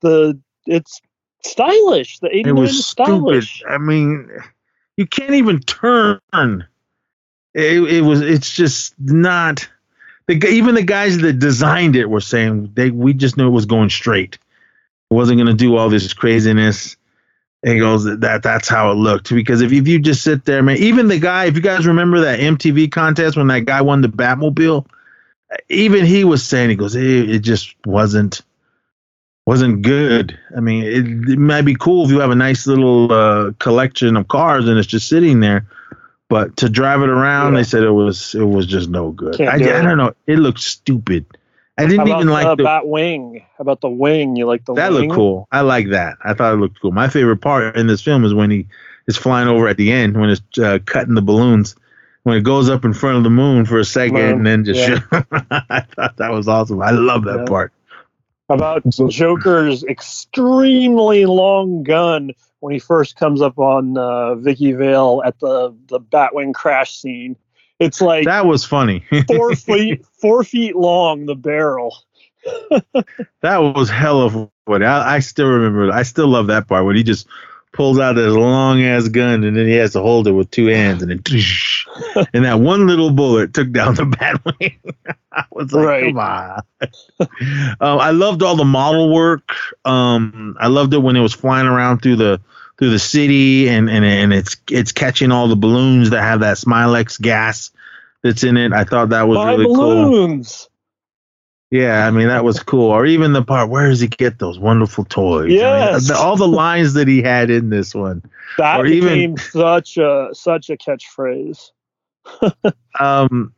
[0.00, 1.00] The it's
[1.44, 2.18] stylish.
[2.20, 3.06] The 89 was is stupid.
[3.06, 3.62] stylish.
[3.68, 4.28] I mean,
[4.96, 6.20] you can't even turn.
[7.54, 8.20] It, it was.
[8.22, 9.68] It's just not.
[10.28, 12.90] The, even the guys that designed it were saying they.
[12.90, 14.38] We just knew it was going straight.
[15.10, 16.96] It wasn't going to do all this craziness.
[17.62, 20.76] And goes that that's how it looked because if, if you just sit there, man,
[20.76, 24.08] even the guy, if you guys remember that MTV contest when that guy won the
[24.08, 24.86] Batmobile,
[25.68, 28.42] even he was saying he goes, it, it just wasn't
[29.46, 30.36] wasn't good.
[30.56, 34.16] I mean, it, it might be cool if you have a nice little uh, collection
[34.16, 35.66] of cars and it's just sitting there,
[36.28, 37.60] but to drive it around, Yeah.
[37.60, 39.40] they said it was it was just no good.
[39.40, 39.82] I, do I it.
[39.82, 40.14] don't know.
[40.26, 41.26] It looked stupid.
[41.78, 43.44] I didn't about even like the the, bat wing?
[43.58, 44.34] How about the wing?
[44.34, 45.02] You like the that wing?
[45.02, 45.46] looked cool.
[45.52, 46.16] I like that.
[46.24, 46.90] I thought it looked cool.
[46.90, 48.66] My favorite part in this film is when he
[49.06, 51.76] is flying over at the end when it's uh, cutting the balloons.
[52.26, 54.80] When it goes up in front of the moon for a second and then just
[54.80, 54.98] yeah.
[55.70, 56.82] I thought that was awesome.
[56.82, 57.44] I love that Yeah.
[57.44, 57.72] part.
[58.48, 65.38] About Joker's extremely long gun when he first comes up on uh, Vicki Vale at
[65.38, 67.36] the the Batwing crash scene?
[67.78, 69.04] It's like That was funny.
[69.28, 71.26] four feet four feet long.
[71.26, 71.94] The barrel.
[73.42, 74.84] That was hell of funny.
[74.84, 75.92] I, I still remember.
[75.92, 77.28] I still love that part when he just
[77.72, 80.66] pulls out this long ass gun and then he has to hold it with two
[80.66, 81.22] hands and then
[82.32, 84.74] and that one little bullet took down the Batwing.
[85.32, 86.04] I was like, Right.
[86.14, 86.62] come on.
[87.80, 89.50] um, I loved all the model work.
[89.84, 92.40] Um, I loved it when it was flying around through the
[92.78, 96.56] through the city and and and it's it's catching all the balloons that have that
[96.58, 97.70] Smylex gas
[98.22, 98.72] that's in it.
[98.72, 100.36] I thought that was My really cool.
[101.70, 102.90] Yeah, I mean that was cool.
[102.90, 105.50] Or even the part where does he get those wonderful toys?
[105.52, 108.22] I mean, all the lines that he had in this one.
[108.58, 111.70] That Or even- such a such a catchphrase.
[112.98, 113.52] Um,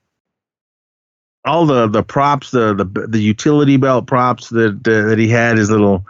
[1.45, 5.57] all the the props, the the the utility belt props that uh, that he had,
[5.59, 6.05] his little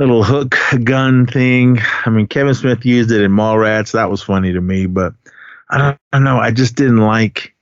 [0.00, 1.78] little hook gun thing.
[2.04, 3.92] I mean, Kevin Smith used it in Mallrats.
[3.92, 5.14] That was funny to me, but
[5.70, 6.38] I don't, I don't know.
[6.38, 7.54] I just didn't like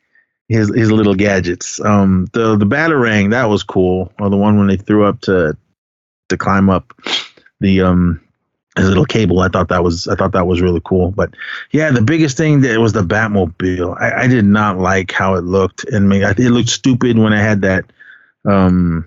[0.49, 1.81] his his little gadgets.
[1.81, 5.57] Um, the the batarang that was cool, or the one when they threw up to
[6.29, 6.93] to climb up
[7.61, 8.21] the um
[8.77, 9.41] his little cable.
[9.41, 11.11] I thought that was I thought that was really cool.
[11.11, 11.35] But
[11.71, 14.01] yeah, the biggest thing that was the Batmobile.
[14.01, 17.19] I, I did not like how it looked, and I mean, I, it looked stupid
[17.19, 17.85] when it had that
[18.45, 19.07] um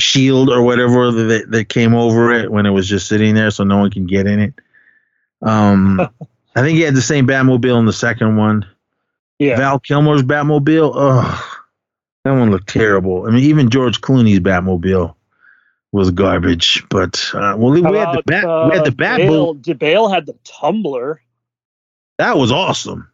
[0.00, 3.62] shield or whatever that that came over it when it was just sitting there, so
[3.62, 4.54] no one can get in it.
[5.42, 6.00] Um,
[6.56, 8.66] I think he had the same Batmobile in the second one.
[9.38, 9.56] Yeah.
[9.56, 10.92] Val Kilmer's Batmobile.
[10.94, 11.44] Ugh,
[12.24, 13.26] that one looked terrible.
[13.26, 15.14] I mean, even George Clooney's Batmobile
[15.92, 16.84] was garbage.
[16.88, 18.44] But uh, well, we had the bat.
[18.44, 19.62] we had the uh, Batmobile.
[19.62, 21.20] Bale, Bale had the tumbler.
[22.18, 23.10] That was awesome.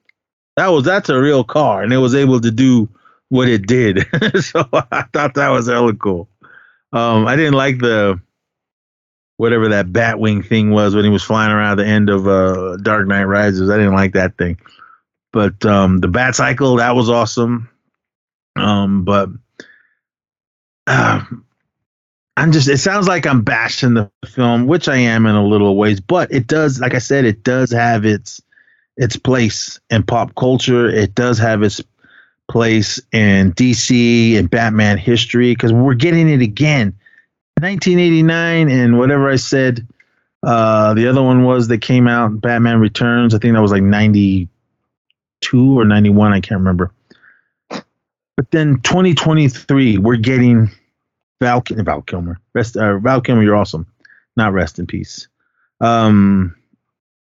[0.56, 2.88] That was that's a real car, and it was able to do
[3.28, 4.06] what it did.
[4.40, 6.28] so I thought that was hella cool.
[6.92, 8.20] Um, I didn't like the
[9.36, 13.08] whatever that Batwing thing was when he was flying around the end of uh, Dark
[13.08, 13.68] Knight Rises.
[13.68, 14.58] I didn't like that thing.
[15.34, 17.68] But um, the Bat Cycle that was awesome.
[18.54, 19.30] Um, but
[20.86, 21.24] uh,
[22.36, 22.68] I'm just.
[22.68, 26.00] It sounds like I'm bashing the film, which I am in a little ways.
[26.00, 28.40] But it does, like I said, it does have its
[28.96, 30.88] its place in pop culture.
[30.88, 31.80] It does have its
[32.48, 36.96] place in DC and Batman history because we're getting it again.
[37.60, 39.86] 1989 and whatever I said,
[40.44, 43.34] uh, the other one was that came out, Batman Returns.
[43.34, 43.82] I think that was like
[45.42, 46.32] 92 or 91.
[46.32, 46.92] I can't remember.
[47.68, 50.70] But then 2023, we're getting
[51.40, 52.40] Val, Val Kilmer.
[52.54, 53.86] Rest, uh, Val Kilmer, you're awesome.
[54.36, 55.28] Not rest in peace.
[55.80, 56.56] Um,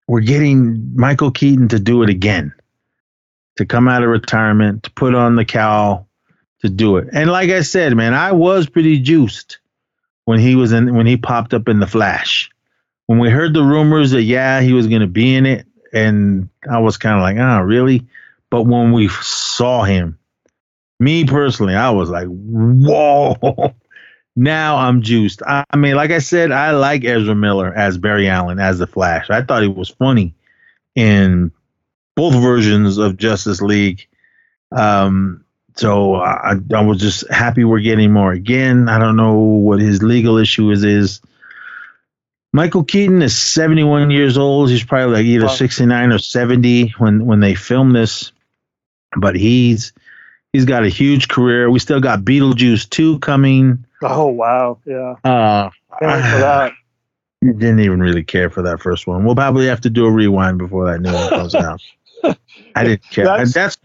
[0.07, 2.53] we're getting Michael Keaton to do it again,
[3.57, 6.07] to come out of retirement, to put on the cowl,
[6.61, 7.09] to do it.
[7.11, 9.59] And like I said, man, I was pretty juiced
[10.25, 12.49] when he was in when he popped up in the Flash.
[13.07, 16.49] When we heard the rumors that yeah he was going to be in it, and
[16.69, 18.05] I was kind of like, oh really?
[18.49, 20.19] But when we saw him,
[20.99, 23.73] me personally, I was like, whoa.
[24.35, 25.41] now I'm juiced.
[25.41, 28.87] I, I mean, like I said, I like Ezra Miller as Barry Allen as the
[28.87, 29.29] Flash.
[29.29, 30.35] I thought he was funny
[30.95, 31.51] in
[32.15, 34.07] both versions of Justice League.
[34.71, 35.43] Um,
[35.75, 38.87] so I, I was just happy we're getting more again.
[38.87, 40.83] I don't know what his legal issue is.
[40.83, 41.21] Is
[42.55, 44.69] Michael Keaton is 71 years old.
[44.69, 45.51] He's probably like either Wow.
[45.51, 48.31] 69 or 70 when when they filmed this.
[49.17, 49.91] But he's
[50.53, 51.69] he's got a huge career.
[51.69, 53.83] We still got Beetlejuice 2 coming.
[54.01, 55.15] Oh wow, yeah.
[55.25, 56.71] Uh for that.
[57.43, 59.25] didn't even really care for that first one.
[59.25, 61.81] We'll probably have to do a rewind before that new one comes out.
[62.73, 63.25] I didn't care.
[63.25, 63.77] That's- That's,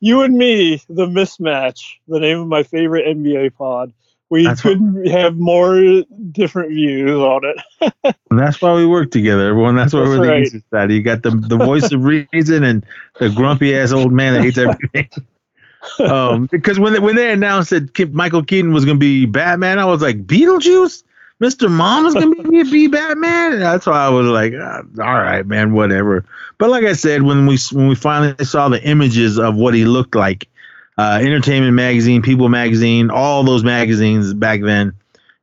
[0.00, 3.92] you and me, the mismatch, the name of my favorite NBA pod.
[4.30, 8.14] We That's couldn't have more different views on it.
[8.30, 9.74] that's why we work together, everyone.
[9.74, 10.42] That's why That's we're the right.
[10.42, 10.92] easiest side.
[10.92, 12.86] You got the the voice of reason and
[13.18, 15.08] the grumpy ass old man that hates everything.
[15.98, 19.80] um, because when they, when they announced that Michael Keaton was going to be Batman,
[19.80, 21.02] I was like, Beetlejuice,
[21.40, 23.54] Mister Mom is going to be, be Batman.
[23.54, 26.24] And that's why I was like, ah, all right, man, whatever.
[26.58, 29.84] But like I said, when we when we finally saw the images of what he
[29.86, 30.46] looked like,
[31.00, 34.92] uh, Entertainment Magazine, People Magazine, all those magazines back then,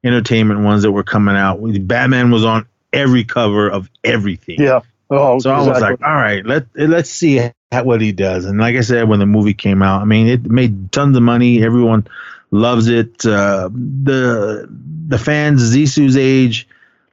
[0.04, 4.58] entertainment ones that were coming out, Batman was on every cover of everything.
[4.60, 4.82] Yeah.
[5.10, 8.46] Oh, So I was like, all right, let let's see what he does.
[8.46, 11.24] And like I said, when the movie came out, I mean, it made tons of
[11.24, 11.64] money.
[11.64, 12.08] Everyone
[12.52, 13.26] loves it.
[13.26, 14.68] Uh, the
[15.08, 16.68] the fans, Zissou's age,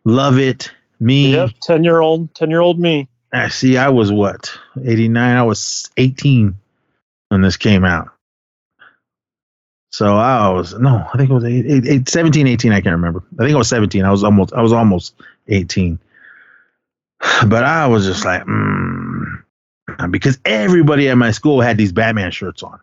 [0.04, 0.70] love it.
[1.00, 3.08] Me, Yep, ten year old, ten year old me.
[3.32, 3.78] I see.
[3.78, 4.52] I was what
[4.84, 5.36] eighty nine.
[5.36, 6.56] I was eighteen
[7.28, 8.13] when this came out.
[9.94, 12.96] So I was no, I think it was eight, eight, eight, 17, 18, I can't
[12.96, 13.22] remember.
[13.38, 14.04] I think I was 17.
[14.04, 15.14] I was almost I was almost
[15.46, 16.00] 18.
[17.46, 19.44] But I was just like, mm,
[20.10, 22.80] because everybody at my school had these Batman shirts on.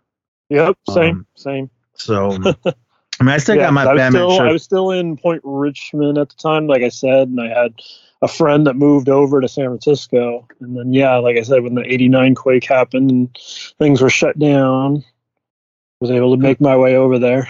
[0.51, 1.69] Yep, same, Um, same.
[1.95, 4.47] So I mean, I still Yeah, got my I Batman still, shirt.
[4.47, 7.73] I was still in Point Richmond at the time, like I said, and I had
[8.21, 10.47] a friend that moved over to San Francisco.
[10.61, 13.37] And then, yeah, like I said, when the '89 quake happened and
[13.79, 15.03] things were shut down,
[16.01, 17.47] was able to make my way over there.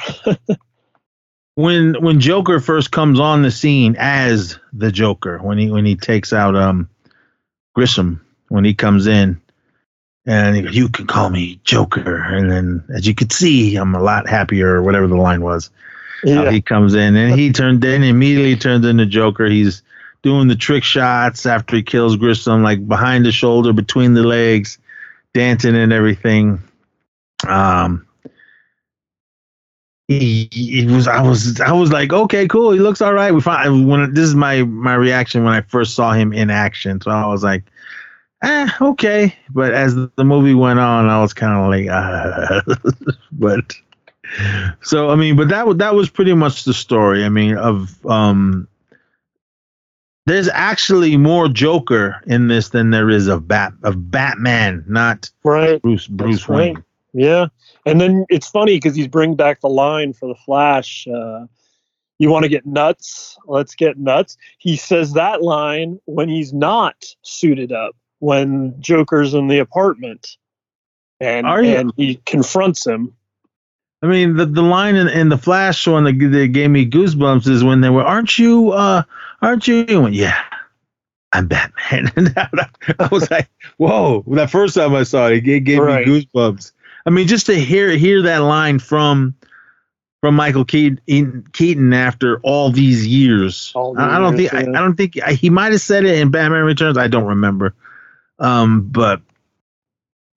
[1.56, 5.95] when when Joker first comes on the scene as the Joker, when he when he
[5.95, 6.89] takes out um
[7.74, 9.41] Grissom, when he comes in,
[10.26, 13.95] and he goes, you can call me Joker, and then as you could see, I'm
[13.95, 15.72] a lot happier, or whatever the line was.
[16.24, 19.47] Yeah, he comes in and he turned then immediately turns into Joker.
[19.47, 19.82] He's
[20.22, 24.78] doing the trick shots after he kills Grissom, like behind the shoulder, between the legs,
[25.34, 26.62] dancing and everything.
[27.47, 28.06] Um,
[30.20, 32.72] he, he was I was I was like, okay, cool.
[32.72, 33.34] He looks all right.
[33.34, 37.01] We find when this is my my reaction when I first saw him in action.
[37.01, 37.64] So I was like,
[38.43, 39.36] eh, okay.
[39.49, 42.62] But as the movie went on, I was kind of like, uh,
[43.32, 43.74] but
[44.82, 47.24] so I mean, but that was that was pretty much the story.
[47.24, 48.68] I mean, of um,
[50.26, 55.82] there's actually more Joker in this than there is of Bat of Batman, not right.
[55.82, 56.78] Bruce Bruce That's right.
[57.14, 57.47] Yeah,
[57.86, 61.05] and then it's funny because he's bringing back the line for the Flash.
[61.07, 61.45] Uh,
[62.20, 63.38] you want to get nuts?
[63.45, 64.38] Let's get nuts.
[64.59, 70.38] He says that line when he's not suited up, when Joker's in the apartment,
[71.20, 73.14] and Are you- and he confronts him.
[74.03, 77.47] I mean, the the line in, in the Flash one that, that gave me goosebumps
[77.47, 78.72] is when they were, "Aren't you?
[78.72, 79.03] uh
[79.43, 80.39] Aren't you?" Went, "Yeah,
[81.34, 83.47] I'm Batman." and I was like,
[83.78, 86.07] "Whoa!" That first time I saw it, it gave Right.
[86.07, 86.72] me goosebumps.
[87.06, 89.36] I mean, just to hear hear that line from
[90.22, 93.72] from Michael Keaton, Keaton after all these years.
[93.74, 95.82] All I, I don't these think years, I, I don't think I, he might have
[95.82, 96.97] said it in Batman Returns.
[96.97, 97.74] I don't remember.
[98.39, 99.22] Um, but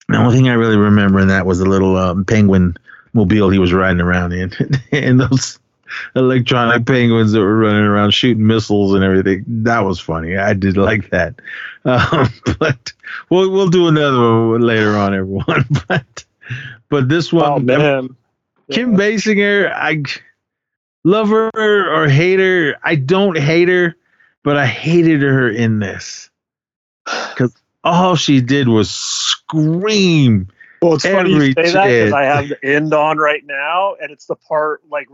[0.07, 2.75] the only thing I really remember in that was a little um, penguin
[3.13, 4.51] mobile he was riding around in,
[4.91, 5.59] and those
[6.15, 9.43] electronic penguins that were running around shooting missiles and everything.
[9.47, 10.37] That was funny.
[10.37, 11.35] I did like that.
[11.87, 12.93] Um, but
[13.29, 15.67] we'll we'll do another one later on, everyone.
[15.87, 16.25] But
[16.89, 18.09] but this one, Oh
[18.71, 18.97] Kim Yeah.
[18.97, 20.03] Basinger, I
[21.03, 22.75] love her or hate her.
[22.83, 23.95] I don't hate her,
[24.43, 26.29] but I hated her in this
[27.05, 30.47] because all she did was scream.
[30.81, 34.11] Well, it's funny you say that because I have the end on right now, and
[34.11, 35.07] it's the part like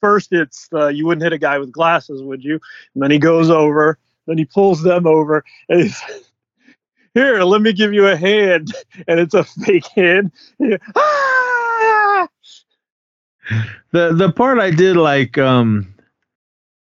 [0.00, 2.60] first it's you wouldn't hit a guy with glasses, would you?
[2.94, 6.02] And then he goes over, then he pulls them over, and he's
[7.16, 7.42] here.
[7.42, 8.72] Let me give you a hand,
[9.08, 10.32] and it's a fake hand.
[10.96, 12.28] Ah!
[13.92, 15.94] The the part I did like um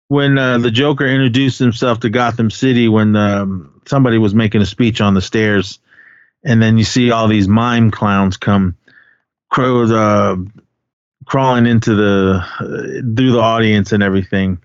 [0.07, 4.67] when uh, the Joker introduced himself to Gotham City when um, somebody was making a
[4.67, 5.81] speech on the stairs,
[6.45, 8.77] and then you see all these mime clowns come
[9.51, 10.37] crows uh,
[11.25, 12.67] crawling into the uh,
[13.17, 14.63] through the audience and everything.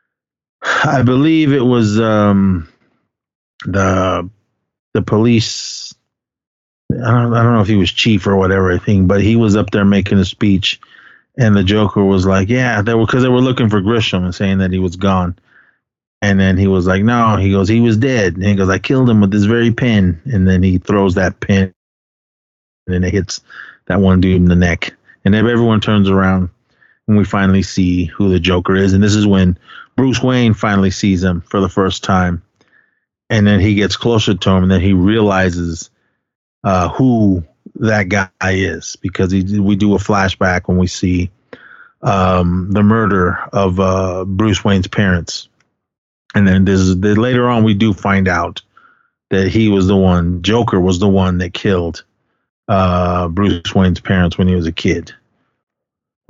[0.62, 2.66] I believe it was um,
[3.66, 4.30] the
[4.94, 5.94] the police.
[6.92, 9.36] I don't, I don't know if he was chief or whatever I think, but he
[9.36, 10.80] was up there making a speech,
[11.38, 14.34] and the Joker was like, "Yeah, they were because they were looking for Grissom and
[14.34, 15.38] saying that he was gone."
[16.22, 18.34] And then he was like, no, he goes, he was dead.
[18.34, 20.20] And he goes, I killed him with this very pen.
[20.26, 21.72] And then he throws that pen
[22.86, 23.40] and then it hits
[23.86, 24.94] that one dude in the neck.
[25.24, 26.50] And everyone turns around
[27.08, 28.92] and we finally see who the Joker is.
[28.92, 29.58] And this is when
[29.96, 32.42] Bruce Wayne finally sees him for the first time.
[33.30, 35.88] And then he gets closer to him and then he realizes
[36.64, 37.44] uh, who
[37.76, 41.30] that guy is because he, we do a flashback when we see
[42.02, 45.48] um, the murder of uh, Bruce Wayne's parents.
[46.34, 48.62] And then this is the, later on we do find out
[49.30, 52.04] that he was the one, Joker was the one that killed
[52.68, 55.14] uh, Bruce Wayne's parents when he was a kid.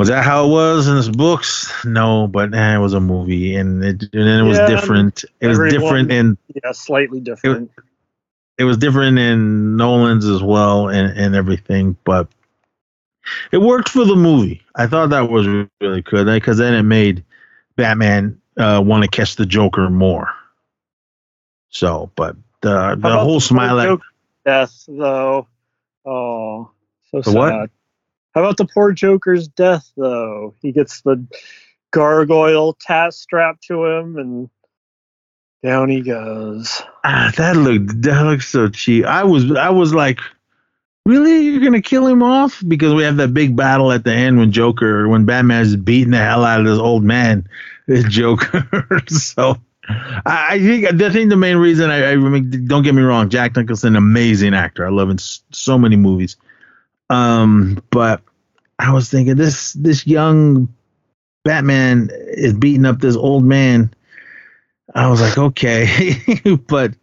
[0.01, 1.71] Was that how it was in his books?
[1.85, 5.27] No, but eh, it was a movie, and it and it was Yeah, different.
[5.43, 7.71] It was different and Yeah, slightly different.
[8.57, 12.29] it was different in Nolan's as well and, and everything, but
[13.53, 14.63] it worked for the movie.
[14.75, 15.47] I thought that was
[15.83, 17.23] really good because then it made
[17.77, 20.31] Batman uh, want to catch the Joker more.
[21.69, 23.99] So, but the the whole smile at
[24.47, 25.47] death, though.
[26.07, 26.71] Oh,
[27.11, 27.37] so The sad.
[27.37, 27.71] what?
[28.35, 30.55] How about the poor Joker's death, though?
[30.63, 31.27] He gets the
[31.91, 34.51] gargoyle tat strapped to him, and
[35.63, 36.83] down he goes.
[37.05, 39.05] ah, that looked that looked so cheap.
[39.05, 40.21] I was I was like,
[41.05, 44.39] really, you're gonna kill him off because we have that big battle at the end
[44.39, 47.49] when Joker when Batman is beating the hell out of this old man,
[47.87, 49.03] this Joker.
[49.09, 49.57] so.
[50.25, 53.97] I think I think the main reason I, I don't get me wrong, Jack Nicholson,
[53.97, 54.87] amazing actor.
[54.87, 56.37] I love him so many movies.
[57.11, 58.23] Um, but
[58.79, 60.73] I was thinking this this young
[61.45, 63.93] Batman is beating up this old man.
[64.95, 66.17] I was like, okay,
[66.69, 66.95] but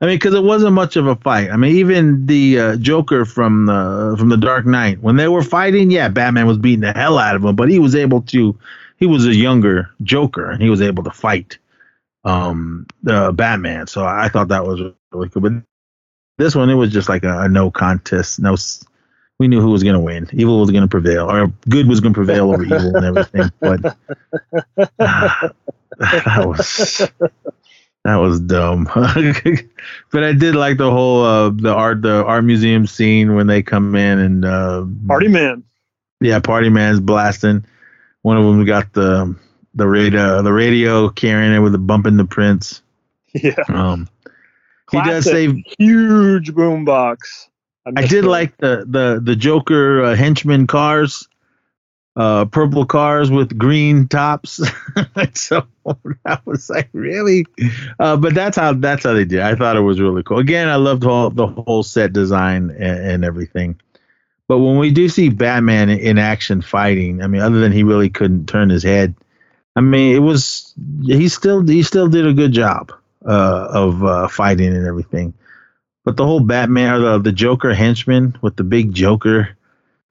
[0.00, 1.50] I mean, because it wasn't much of a fight.
[1.50, 5.42] I mean, even the uh, Joker from the from the Dark Knight, when they were
[5.42, 8.58] fighting, yeah, Batman was beating the hell out of him, but he was able to.
[8.96, 11.58] He was a younger Joker, and he was able to fight
[12.24, 13.86] um the Batman.
[13.86, 14.80] So I thought that was
[15.12, 15.42] really cool.
[15.42, 15.52] But
[16.38, 18.40] this one, it was just like a, a no contest.
[18.40, 18.56] No,
[19.40, 20.28] we knew who was going to win.
[20.34, 23.50] Evil was going to prevail, or good was going to prevail over evil and everything.
[23.58, 23.96] But
[25.00, 25.50] ah,
[25.98, 27.08] that was
[28.04, 28.84] that was dumb.
[30.12, 33.62] but I did like the whole uh the art the art museum scene when they
[33.62, 35.64] come in and uh Party man.
[36.20, 37.64] yeah, Party Man's blasting.
[38.20, 39.34] One of them got the
[39.74, 42.82] the radio the radio carrying it with the bumping the prince.
[43.32, 43.54] Yeah.
[43.68, 44.06] Um,
[44.90, 45.32] he does Classic.
[45.32, 47.46] say Huge boombox.
[47.86, 51.26] I did like the the the Joker uh, henchman cars,
[52.16, 54.60] uh, purple cars with green tops.
[55.34, 55.66] so
[56.24, 57.46] I was like, really?
[57.98, 59.40] Uh, but that's how that's how they did.
[59.40, 60.38] I thought it was really cool.
[60.38, 63.80] Again, I loved all the whole set design and, and everything.
[64.48, 67.84] But when we do see Batman in, in action fighting, I mean, other than he
[67.84, 69.14] really couldn't turn his head,
[69.76, 70.74] I mean, it was
[71.04, 72.92] he still he still did a good job
[73.24, 75.34] uh, of uh, fighting and everything.
[76.10, 79.50] But the whole Batman or the, the Joker henchman with the big Joker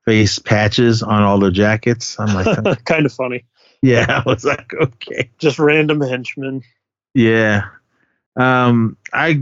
[0.05, 3.43] face patches on all their jackets, I'm like, kind of funny.
[3.81, 6.63] yeah, I was like, okay, Just random henchmen.
[7.13, 7.65] yeah.
[8.37, 9.41] Um, I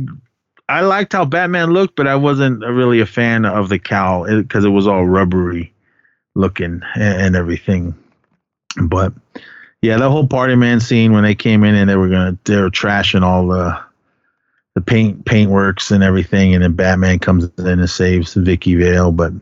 [0.67, 4.65] I liked how Batman looked, but I wasn't really a fan of the cowl because
[4.65, 5.71] it, was all rubbery
[6.33, 7.93] looking and, and everything.
[8.81, 9.13] But
[9.83, 12.55] yeah, the whole party man scene when they came in and they were gonna they
[12.57, 13.79] were trashing all the
[14.77, 19.11] the paint paint works and everything, and then Batman comes in and saves Vicki Vale,
[19.11, 19.33] but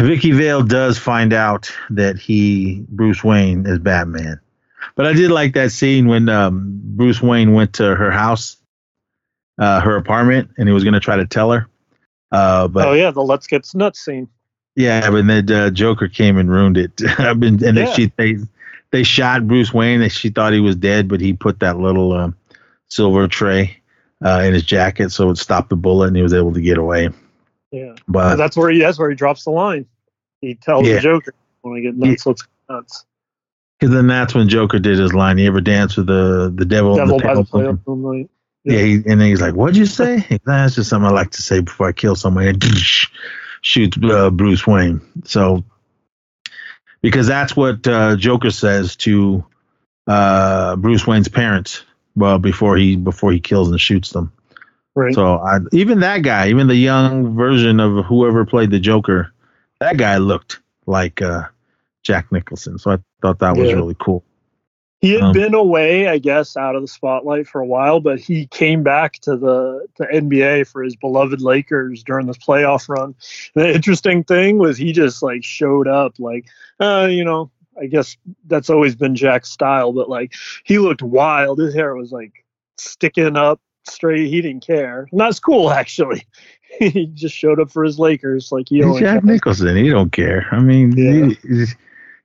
[0.00, 4.38] Vicki Vale does find out that he Bruce Wayne is Batman.
[4.94, 8.56] But I did like that scene when um, Bruce Wayne went to her house,
[9.58, 11.66] uh, her apartment, and he was gonna try to tell her.
[12.30, 14.28] Uh, but oh yeah, the let's get nuts scene.
[14.76, 16.92] yeah, but then uh, Joker came and ruined it.
[17.18, 17.86] I've been, and Yeah.
[17.86, 18.36] then she they
[18.92, 20.02] they shot Bruce Wayne.
[20.02, 22.36] And she thought he was dead, but he put that little um,
[22.90, 23.74] silver tray
[24.24, 26.78] uh, in his jacket, so it stopped the bullet, and he was able to get
[26.78, 27.10] away.
[27.70, 29.86] Yeah, But that's where he that's where he drops the line.
[30.40, 30.96] He tells Yeah.
[30.96, 33.04] the Joker, "When I get nuts, let's get nuts."
[33.78, 35.38] Because then that's when Joker did his line.
[35.38, 36.96] He ever danced with the the devil?
[36.96, 38.28] Devil the by the?
[38.64, 41.42] Yeah, he, and then he's like, "What'd you say?" That's just something I like to
[41.42, 42.48] say before I kill someone.
[42.48, 42.62] And
[43.60, 45.00] shoots uh, Bruce Wayne.
[45.24, 45.64] So
[47.02, 49.44] because that's what uh, Joker says to
[50.06, 51.84] uh, Bruce Wayne's parents.
[52.18, 54.32] Well, before he before he kills and shoots them.
[54.94, 55.14] Right.
[55.14, 59.32] So I, even that guy, even the young version of whoever played the Joker,
[59.80, 61.44] that guy looked like uh,
[62.02, 62.78] Jack Nicholson.
[62.78, 63.76] So I thought that was Yeah.
[63.76, 64.24] really cool.
[65.00, 68.18] He had Um, been away, I guess, out of the spotlight for a while, but
[68.18, 73.14] he came back to the to NBA for his beloved Lakers during this playoff run.
[73.54, 76.46] The interesting thing was he just like showed up, like,
[76.80, 77.48] uh, you know,
[77.80, 78.16] I guess
[78.46, 80.32] that's always been Jack's style, but like
[80.64, 81.58] he looked wild.
[81.58, 82.44] His hair was like
[82.76, 84.28] sticking up straight.
[84.28, 85.08] He didn't care.
[85.10, 86.26] And that's cool, actually.
[86.78, 88.80] he just showed up for his Lakers, like he.
[88.98, 89.24] Jack.
[89.24, 89.76] Nicholson.
[89.76, 90.46] He don't care.
[90.50, 91.34] I mean, Yeah.
[91.42, 91.64] he,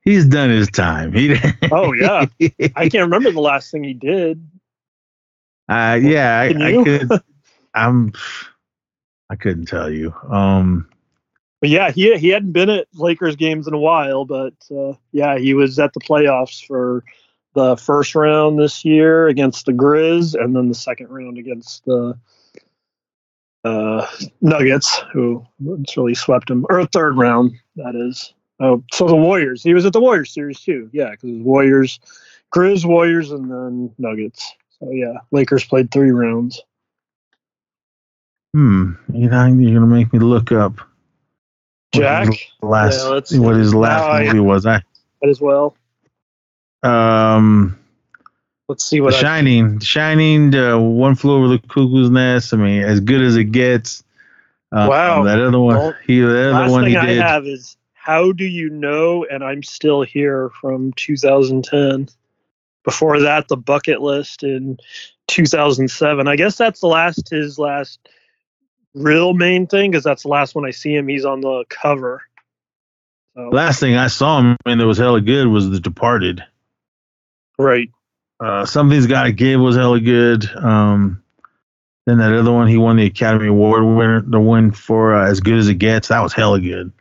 [0.04, 1.14] he's, done his time.
[1.14, 1.36] He.
[1.72, 2.26] Oh, yeah.
[2.76, 4.46] I can't remember the last thing he did.
[5.70, 6.84] Uh, yeah, I, Can I you?
[6.84, 7.22] could.
[7.74, 8.12] I'm.
[9.30, 10.14] I couldn't tell you.
[10.30, 10.88] Um,
[11.64, 15.38] But yeah, he he hadn't been at Lakers games in a while, but uh, yeah,
[15.38, 17.06] he was at the playoffs for
[17.54, 22.20] the first round this year against the Grizz, and then the second round against the
[23.64, 24.06] uh,
[24.42, 25.48] Nuggets, who
[25.96, 28.34] really swept him, or third round that is.
[28.60, 29.64] Oh, so the Warriors.
[29.64, 30.90] He was at the Warriors series too.
[30.92, 31.98] Yeah, because Warriors,
[32.54, 34.54] Grizz, Warriors, and then Nuggets.
[34.82, 36.62] So yeah, Lakers played three rounds.
[38.54, 38.96] hmm.
[39.14, 40.90] You you're gonna make me look up.
[41.94, 44.66] What Jack, his last Yeah, let's what his last Now I- movie was.
[44.66, 44.82] I
[45.24, 45.76] as well.
[46.84, 47.80] um.
[48.70, 52.54] Let's see The what I Shining, Shining, uh, One Flew Over the Cuckoo's Nest.
[52.54, 54.04] I mean, as good as it gets.
[54.72, 55.24] Uh, Wow.
[55.24, 57.22] That other one, Well, he, the other Last one thing he I did.
[57.22, 62.08] have is How Do You Know and I'm Still Here from 2010.
[62.86, 64.78] Before that, The Bucket List in
[65.28, 66.28] 2007.
[66.28, 68.00] I guess that's the last, his last
[68.94, 71.08] real main thing, because that's the last one I see him.
[71.08, 72.22] He's on the cover.
[73.36, 76.44] So, Last thing I saw him and it was hella good was The Departed.
[77.58, 77.90] right.
[78.40, 80.50] Uh, Something's Got to Give was hella good.
[80.56, 81.24] Um,
[82.06, 85.40] then that other one, he won the Academy Award winner, the win for uh, As
[85.40, 86.10] Good as It Gets.
[86.10, 86.92] That was hella good.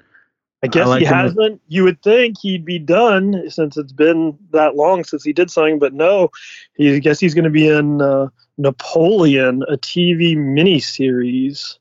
[0.62, 1.60] I guess like he hasn't.
[1.66, 5.80] You would think he'd be done since it's been that long since he did something,
[5.80, 6.30] but no.
[6.74, 8.28] He I guess he's going to be in uh,
[8.58, 11.78] Napoleon, a TV miniseries.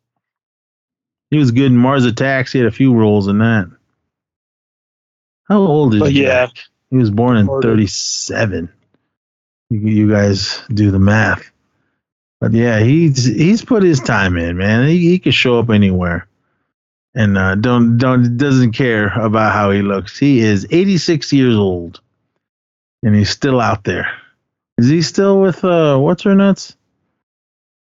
[1.32, 2.52] He was good in Mars Attacks.
[2.52, 3.72] He had a few roles in that.
[5.48, 6.52] How old is But Jack?
[6.56, 6.62] yeah,
[6.92, 7.70] He was born in Order.
[7.70, 8.70] 37.
[9.70, 11.50] You, you guys do the math.
[12.42, 14.88] But yeah, he's he's put his time in, man.
[14.88, 16.28] He, he can show up anywhere.
[17.14, 20.18] And uh, don't don't doesn't care about how he looks.
[20.18, 22.02] He is 86 years old.
[23.04, 24.12] And he's still out there.
[24.78, 26.76] Is he still with uh what's her nuts?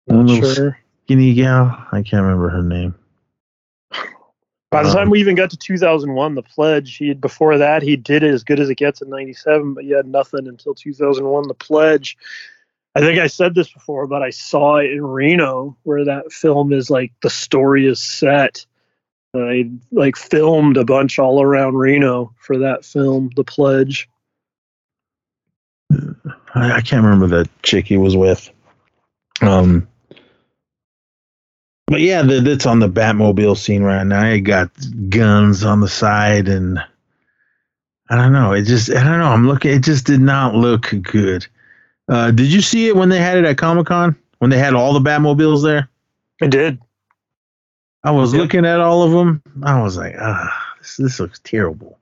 [0.08, 0.80] Not sure.
[1.06, 1.86] skinny gal.
[1.91, 2.95] I can't remember her name.
[4.70, 7.82] By the Um, time we even got to 2001, the pledge, he had, before that
[7.82, 10.74] he did it as good as it gets in '97, but he had nothing until
[10.76, 11.47] 2001.
[11.47, 12.18] The pledge.
[12.95, 16.74] I think I said this before, but I saw it in Reno, where that film
[16.74, 18.65] is like the story is set.
[19.36, 24.09] I like filmed a bunch all around Reno for that film, The Pledge.
[25.91, 28.49] I, I can't remember the chick he was with.
[29.41, 29.88] Um,
[31.88, 34.22] but yeah, that's on the Batmobile scene right now.
[34.22, 34.70] I got
[35.10, 36.80] guns on the side, and
[38.10, 38.54] I don't know.
[38.54, 39.30] It just, I don't know.
[39.32, 39.72] I'm looking.
[39.72, 41.48] It just did not look good.
[42.10, 44.16] Uh, did you see it when they had it at Comic Con?
[44.40, 45.90] When they had all the Batmobiles there?
[46.42, 46.80] I did.
[48.04, 48.42] I was Yep.
[48.42, 49.42] looking at all of them.
[49.64, 51.98] I was like, ah, this, this looks terrible.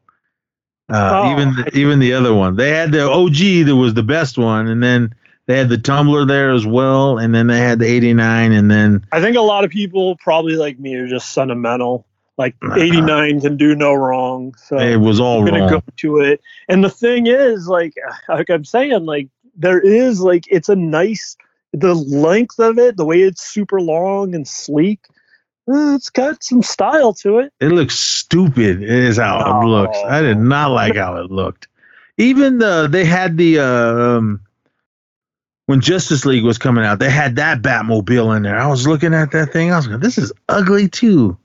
[0.90, 4.04] Uh, Oh, even the, even the other one, they had the OG that was the
[4.04, 5.16] best one, and then
[5.48, 9.06] they had the Tumbler there as well, and then they had the '89, and then
[9.12, 12.06] I think a lot of people, probably like me, are just sentimental.
[12.38, 12.80] Like Uh-huh.
[12.80, 14.56] 89 can do no wrong.
[14.56, 15.70] So it was all I'm gonna wrong.
[15.70, 16.42] go to it.
[16.68, 17.94] And the thing is, like,
[18.28, 21.38] like I'm saying, like there is like it's a nice
[21.72, 25.00] the length of it, the way it's super long and sleek.
[25.70, 27.54] eh, It's got some style to it.
[27.62, 28.84] It looks stupid.
[28.84, 29.98] Is how it looks.
[30.06, 31.68] I did not like how it looked.
[32.18, 34.42] Even the they had the uh, um,
[35.66, 38.58] when Justice League was coming out, they had that Batmobile in there.
[38.58, 39.72] I was looking at that thing.
[39.72, 41.38] I was like, this is ugly too.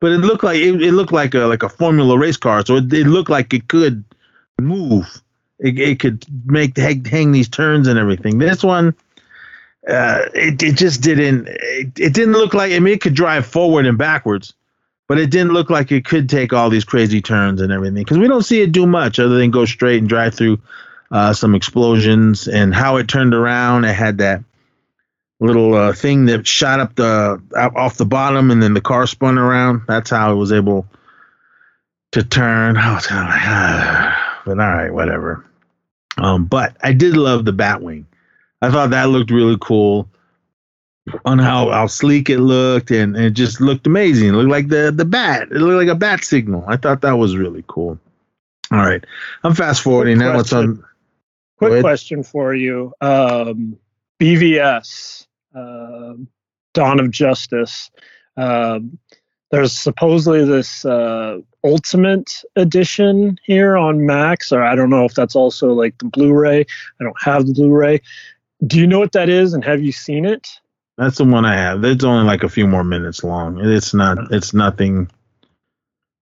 [0.00, 2.76] But it looked like it, it looked like a like a Formula race car, so
[2.76, 4.02] it, it looked like it could
[4.58, 5.22] move.
[5.58, 8.38] It, it could make hang, hang these turns and everything.
[8.38, 8.94] This one,
[9.86, 11.48] uh, it it just didn't.
[11.48, 12.72] It, it didn't look like.
[12.72, 14.54] I mean, it could drive forward and backwards,
[15.06, 18.16] but it didn't look like it could take all these crazy turns and everything because
[18.16, 20.58] we don't see it do much other than go straight and drive through
[21.10, 23.84] uh, some explosions and how it turned around.
[23.84, 24.44] It had that
[25.40, 29.38] little uh, thing that shot up the off the bottom and then the car spun
[29.38, 29.82] around.
[29.88, 30.86] That's how it was able
[32.12, 32.76] to turn.
[32.76, 35.44] I was kind of like, ah, but all right, whatever.
[36.18, 38.04] Um, but I did love the Batwing.
[38.62, 40.08] I thought that looked really cool
[41.24, 44.28] on how, how sleek it looked and, and it just looked amazing.
[44.28, 45.42] It looked like the, the bat.
[45.50, 46.64] It looked like a bat signal.
[46.68, 47.98] I thought that was really cool.
[48.70, 49.02] All right.
[49.42, 50.38] I'm fast forwarding now.
[50.38, 50.84] It's on
[51.68, 52.92] Quick question for you.
[53.00, 53.78] Um,
[54.18, 56.28] BVS, um
[56.72, 57.90] Dawn of Justice.
[58.36, 58.98] Um,
[59.50, 65.34] there's supposedly this uh, Ultimate Edition here on Max, or I don't know if that's
[65.34, 66.60] also like the Blu-ray.
[66.60, 68.00] I don't have the Blu-ray.
[68.66, 70.48] Do you know what that is, and have you seen it?
[70.98, 71.82] That's the one I have.
[71.84, 73.58] It's only like a few more minutes long.
[73.64, 74.32] It's not.
[74.32, 75.10] It's nothing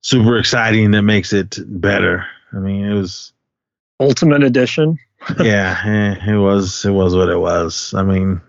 [0.02, 2.26] super exciting that makes it better.
[2.52, 3.32] I mean, it was.
[4.00, 4.98] Ultimate Edition.
[5.40, 5.80] Yeah,
[6.20, 6.84] eh, it was.
[6.84, 7.92] It was what it was.
[7.94, 8.40] I mean,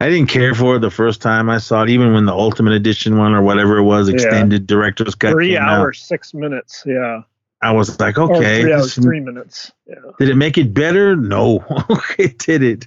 [0.00, 2.72] I didn't care for it the first time I saw it, even when the Ultimate
[2.74, 4.14] Edition one or whatever it was, Yeah.
[4.14, 5.32] extended director's cut.
[5.32, 5.68] Three out.
[5.68, 6.82] hours, six minutes.
[6.86, 7.22] Yeah.
[7.60, 9.72] I was like, Or okay, three this- hours, three minutes.
[9.86, 9.96] Yeah.
[10.18, 11.16] did it make it better?
[11.16, 11.64] No,
[12.18, 12.86] it did it.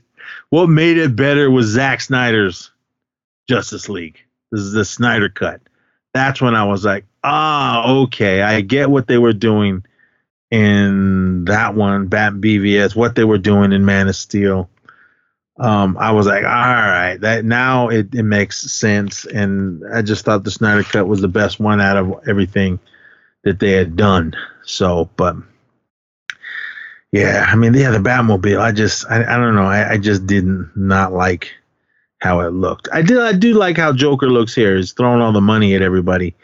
[0.50, 2.72] What made it better was Zack Snyder's
[3.50, 4.18] Justice League.
[4.52, 5.62] This is the Snyder cut.
[6.14, 9.84] That's when I was like, ah, okay, I get what they were doing
[10.52, 14.70] in that one, Bat BVS, what they were doing in Man of Steel.
[15.58, 19.26] Um, I was like, all right, that now it, it makes sense.
[19.26, 22.80] And I just thought the Snyder cut was the best one out of everything
[23.44, 24.36] that they had done.
[24.64, 25.36] So, but
[27.12, 28.60] yeah, I mean, yeah, the Batmobile.
[28.60, 29.64] I just, I, I don't know.
[29.64, 31.52] I, I just didn't not like
[32.20, 32.88] how it looked.
[32.92, 34.76] I did, I do like how Joker looks here.
[34.76, 36.36] He's throwing all the money at everybody,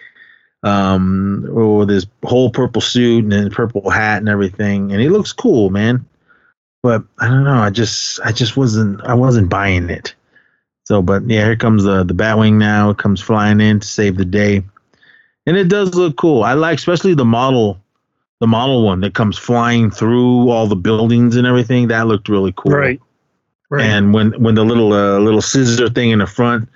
[0.63, 5.33] um, with his whole purple suit and his purple hat and everything, and he looks
[5.33, 6.05] cool, man.
[6.83, 7.59] But I don't know.
[7.59, 10.13] I just, I just wasn't, I wasn't buying it.
[10.85, 12.91] So, but yeah, here comes the the Batwing now.
[12.91, 14.63] It comes flying in to save the day,
[15.45, 16.43] and it does look cool.
[16.43, 17.81] I like, especially the model
[18.39, 21.87] the model one that comes flying through all the buildings and everything.
[21.87, 22.71] That looked really cool.
[22.71, 23.01] Right.
[23.69, 23.85] Right.
[23.85, 26.69] And when when the little uh, little scissor thing in the front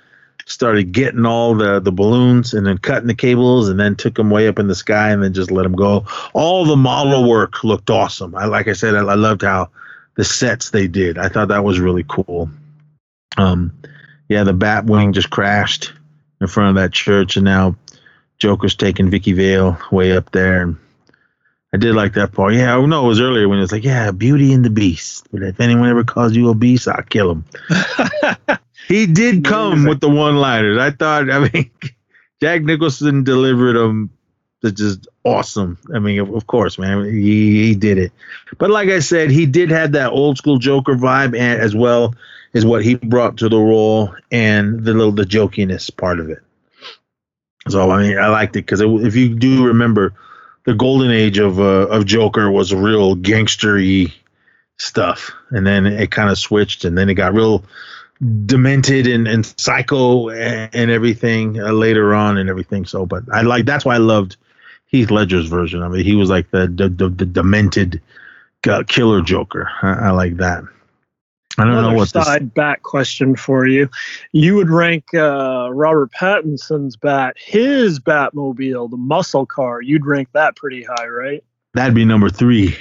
[0.52, 4.30] started getting all the the balloons and then cutting the cables and then took them
[4.30, 6.06] way up in the sky and then just let them go.
[6.34, 8.34] All the model work looked awesome.
[8.34, 9.70] I like I said, I, I loved how
[10.14, 11.18] the sets they did.
[11.18, 12.50] I thought that was really cool.
[13.38, 13.72] Um,
[14.28, 15.92] yeah, the Batwing just crashed
[16.40, 17.76] in front of that church, and now
[18.38, 20.62] Joker's taking Vicki Vale way up there.
[20.62, 20.76] And
[21.72, 22.54] I did like that part.
[22.54, 25.26] Yeah, I know it was earlier when it was like, yeah, Beauty and the Beast.
[25.32, 27.44] But if anyone ever calls you a beast, I'll kill him.
[28.88, 30.78] he did come with the one liners.
[30.78, 31.70] I thought, I mean,
[32.40, 34.10] Jack Nicholson delivered them
[34.62, 35.76] that's just awesome.
[35.92, 38.12] I mean, of, of course, man, he, he did it.
[38.58, 42.14] But like I said, he did have that old school Joker vibe, and as well
[42.54, 46.42] as what he brought to the role and the little the jokiness part of it.
[47.68, 50.14] So I mean, I liked it because if you do remember,
[50.64, 54.12] the golden age of uh, of Joker was real gangstery
[54.78, 57.64] stuff, and then it kind of switched, and then it got real
[58.46, 62.84] demented and, and psycho and, and everything uh, later on and everything.
[62.84, 64.36] So, but I like that's why I loved
[64.86, 66.04] Heath Ledger's version of it.
[66.04, 68.00] He was like the the, the, the demented
[68.68, 69.70] uh, killer Joker.
[69.82, 70.64] I, I like that.
[71.58, 72.24] I don't Another know what this.
[72.24, 73.90] side bat question for you.
[74.32, 79.82] You would rank uh, Robert Pattinson's bat, his Batmobile, the muscle car.
[79.82, 81.44] You'd rank that pretty high, right?
[81.74, 82.74] That'd be number three.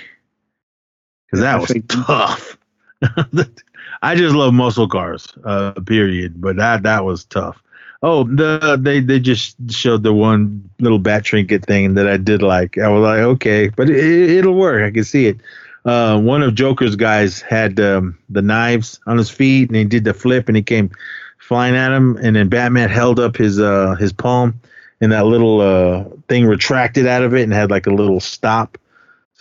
[1.26, 2.58] Because that was tough.
[4.02, 6.42] I just love muscle cars, uh, period.
[6.42, 7.62] But that that was tough.
[8.04, 12.42] Oh, the they they just showed the one little bat trinket thing that I did
[12.42, 12.78] like.
[12.78, 14.84] I was like, okay, but it, it'll work.
[14.84, 15.38] I can see it.
[15.86, 20.04] Uh, one of Joker's guys had um, the knives on his feet, and he did
[20.04, 20.92] the flip, and he came
[21.40, 24.60] flying at him, and then Batman held up his uh his palm,
[25.00, 28.78] and that little uh thing retracted out of it and had like a little stop,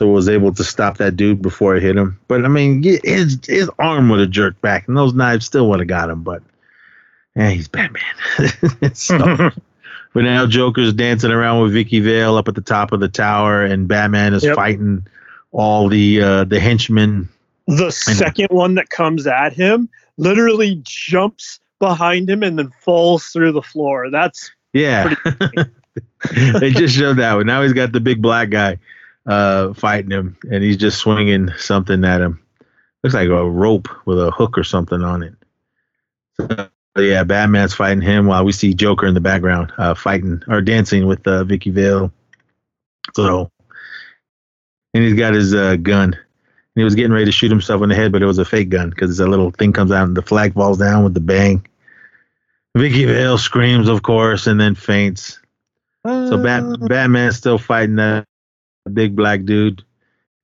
[0.00, 2.18] so was able to stop that dude before it hit him.
[2.26, 5.78] But I mean, his his arm would have jerked back, and those knives still would
[5.78, 6.22] have got him.
[6.22, 6.42] But
[7.36, 8.02] yeah, he's Batman.
[8.94, 9.18] so,
[10.14, 13.62] but now Joker's dancing around with Vicki Vale up at the top of the tower,
[13.62, 14.56] and Batman is Yep.
[14.56, 15.06] fighting
[15.52, 17.28] all the uh, the henchmen.
[17.66, 23.52] The second one that comes at him literally jumps behind him and then falls through
[23.52, 24.08] the floor.
[24.10, 25.14] That's Yeah,
[26.58, 27.44] they just showed that one.
[27.44, 28.78] Now he's got the big black guy
[29.26, 32.40] uh, fighting him, and he's just swinging something at him.
[33.02, 35.34] Looks like a rope with a hook or something on it.
[36.38, 36.68] So,
[36.98, 41.06] yeah, Batman's fighting him while we see Joker in the background uh, fighting or dancing
[41.06, 42.12] with uh, Vicki Vale.
[43.14, 43.50] So,
[44.92, 46.12] and he's got his uh, gun.
[46.12, 46.16] And
[46.74, 48.68] he was getting ready to shoot himself in the head, but it was a fake
[48.68, 51.66] gun because a little thing comes out and the flag falls down with the bang.
[52.76, 55.40] Vicki Vale screams, of course, and then faints.
[56.04, 58.26] So Bat- Batman's still fighting that
[58.88, 59.84] big black dude,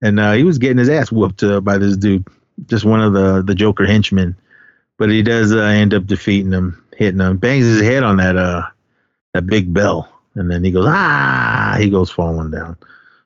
[0.03, 2.27] and uh, he was getting his ass whooped uh, by this dude,
[2.67, 4.37] just one of the the Joker henchmen.
[4.99, 8.37] But he does uh, end up defeating him, hitting him, bangs his head on that
[8.37, 8.63] uh
[9.35, 12.77] that big bell, and then he goes ah, he goes falling down.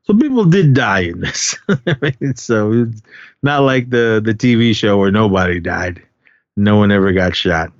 [0.03, 1.57] So people did die in this.
[2.35, 3.03] So it's
[3.43, 6.03] not like the the TV show where nobody died,
[6.57, 7.73] no one ever got shot.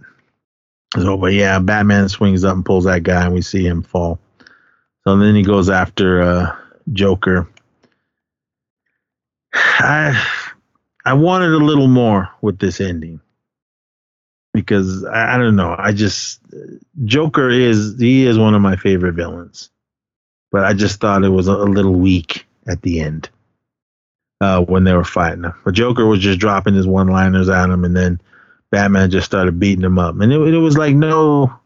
[0.95, 4.18] So, but yeah, Batman swings up and pulls that guy, and we see him fall.
[5.05, 6.57] So then he goes after uh,
[6.93, 7.49] Joker.
[9.53, 10.26] I
[11.05, 13.20] I wanted a little more with this ending
[14.53, 15.74] because I, I don't know.
[15.78, 16.41] I just
[17.05, 19.70] Joker is he is one of my favorite villains,
[20.51, 23.30] but I just thought it was a, a little weak at the end
[24.41, 25.53] uh, when they were fighting.
[25.64, 28.20] But Joker was just dropping his one liners at him, and then
[28.70, 31.59] Batman just started beating him up, and it, it was like no,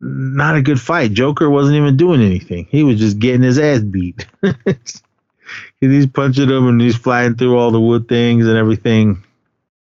[0.00, 1.12] not a good fight.
[1.12, 4.26] Joker wasn't even doing anything; he was just getting his ass beat.
[5.80, 9.22] he's punching him, and he's flying through all the wood things and everything.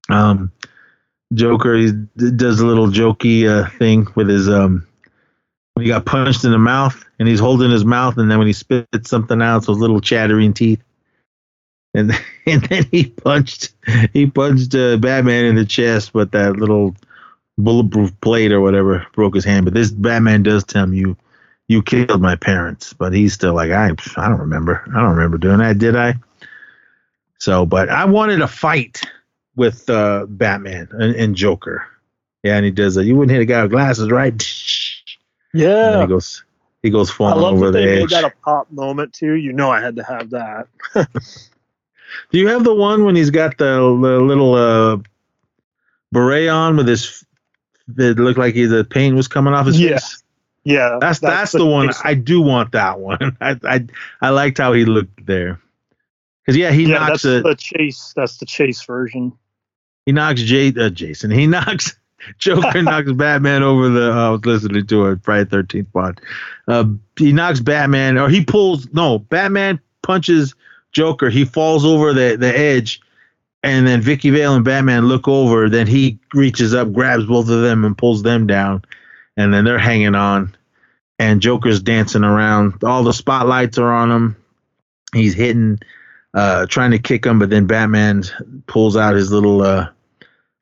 [0.10, 0.52] Um,
[1.34, 4.88] Joker he does a little jokey uh, thing with his um
[5.80, 8.54] he got punched in the mouth and he's holding his mouth and then when he
[8.54, 10.82] spits something out, those little chattering teeth.
[11.94, 12.12] And
[12.46, 13.74] and then he punched
[14.14, 16.96] he punched uh, Batman in the chest with that little
[17.58, 19.66] bulletproof plate or whatever broke his hand.
[19.66, 21.18] But this Batman does tell him you
[21.68, 25.38] you killed my parents, but he's still like I I don't remember I don't remember
[25.38, 26.16] doing that, did I?
[27.40, 29.02] So, but I wanted a fight
[29.56, 31.86] with uh, Batman and, and, Joker.
[32.44, 33.06] Yeah, and he does that.
[33.06, 34.34] You wouldn't hit a guy with glasses, right?
[35.54, 36.02] Yeah.
[36.02, 36.44] he goes,
[36.84, 38.00] he goes falling I love over that the they edge.
[38.02, 39.34] made that a pop moment too.
[39.34, 40.68] You know, I had to have that.
[40.94, 44.98] Do you have the one when he's got the, the little uh,
[46.12, 47.26] beret on with his?
[47.98, 49.92] It looked like the paint was coming off his Yeah.
[50.00, 50.24] face.
[50.64, 51.92] Yeah, That's that's, the, one.
[52.04, 53.38] I do want that one.
[53.42, 53.86] I I
[54.20, 55.62] I liked how he looked there.
[56.46, 58.12] Because yeah, he yeah, knocks that's a, the chase.
[58.18, 59.32] That's the chase version.
[60.06, 61.32] he knocks Jay, uh, Jason.
[61.32, 61.96] He knocks
[62.38, 64.12] Joker knocks Batman over the.
[64.12, 66.20] Uh, I was listening to a Friday Thirteenth pod.
[66.68, 66.86] Uh,
[67.18, 68.92] he knocks Batman, or he pulls.
[68.94, 70.54] No, Batman punches
[70.92, 71.30] Joker.
[71.30, 73.00] He falls over the the edge,
[73.68, 75.70] and then Vicki Vale and Batman look over.
[75.70, 78.84] Then he reaches up, grabs both of them, and pulls them down,
[79.36, 80.56] and then they're hanging on.
[81.20, 82.84] And Joker's dancing around.
[82.84, 84.36] All the spotlights are on him.
[85.14, 85.80] He's hitting
[86.34, 88.24] uh, trying to kick him, but then Batman
[88.68, 89.90] pulls out his little uh,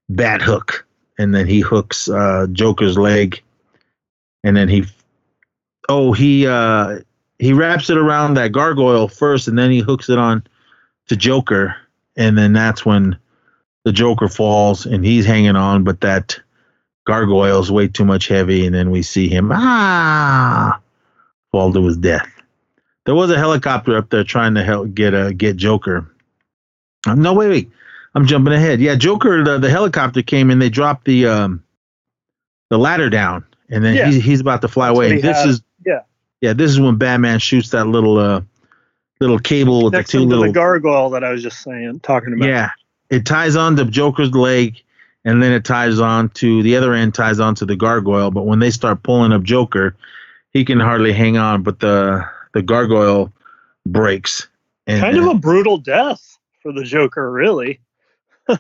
[0.10, 0.86] bat hook,
[1.20, 3.42] and then he hooks uh, Joker's leg,
[4.44, 4.86] and then he,
[5.90, 7.00] oh he uh,
[7.38, 10.44] he wraps it around that gargoyle first, and then he hooks it on
[11.08, 11.76] to Joker,
[12.16, 13.18] and then that's when
[13.84, 16.40] the Joker falls, and he's hanging on, but that
[17.06, 20.80] gargoyle's way too much heavy, and then we see him ah
[21.52, 22.28] fall to his death
[23.06, 26.12] there was a helicopter up there trying to help get uh, get Joker.
[27.08, 27.70] Uh, no, wait, wait,
[28.16, 28.82] I'm jumping ahead.
[28.82, 29.44] Yeah, Joker.
[29.44, 31.64] The, the helicopter came and they dropped the um
[32.72, 34.08] the ladder down, and then Yeah.
[34.08, 35.22] he's he's about to fly away.
[35.22, 36.00] This is Yeah.
[36.42, 36.54] yeah.
[36.54, 38.42] This is when Batman shoots that little uh
[39.20, 42.00] little cable with Next the two to little the gargoyle that I was just saying,
[42.02, 42.48] talking about.
[42.48, 42.72] yeah.
[43.10, 44.82] It ties on to Joker's leg,
[45.24, 48.32] and then it ties on to the other end ties on to the gargoyle.
[48.32, 49.96] But when they start pulling up Joker,
[50.52, 51.64] he can hardly hang on.
[51.64, 53.32] But the the gargoyle
[53.86, 54.48] breaks.
[54.88, 57.80] And, kind of uh, a brutal death for the Joker, really.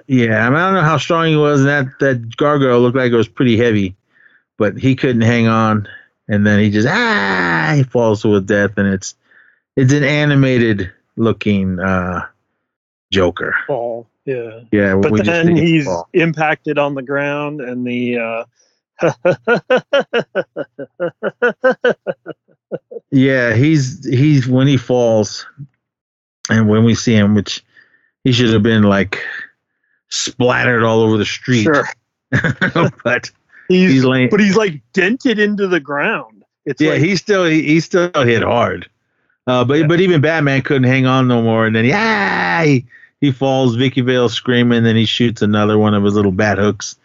[0.08, 1.64] Yeah, I, mean, I don't know how strong he was.
[1.64, 3.96] That that gargoyle looked like it was pretty heavy,
[4.58, 5.88] but he couldn't hang on,
[6.28, 9.14] and then he just ah he falls to his death, and it's
[9.76, 12.26] it's an animated looking uh
[13.12, 13.56] Joker.
[13.68, 14.08] Fall.
[14.26, 14.62] Yeah.
[14.72, 16.10] Yeah, But we then he's fall.
[16.14, 18.46] impacted on the ground, and the uh,
[23.12, 25.46] yeah he's he's when he falls,
[26.50, 27.64] and when we see him, which
[28.24, 29.22] he should have been like
[30.10, 31.86] splattered all over the street, sure
[33.04, 33.30] but
[33.68, 34.30] he's, he's laying.
[34.30, 36.44] but he's like dented into the ground.
[36.66, 38.90] It's yeah, like, he still he, he still hit hard.
[39.48, 39.88] Uh, but Yeah.
[39.88, 42.86] but even Batman couldn't hang on no more, and then he ah, he,
[43.22, 43.76] he falls.
[43.76, 46.96] Vicki Vale screaming, and then he shoots another one of his little bat hooks,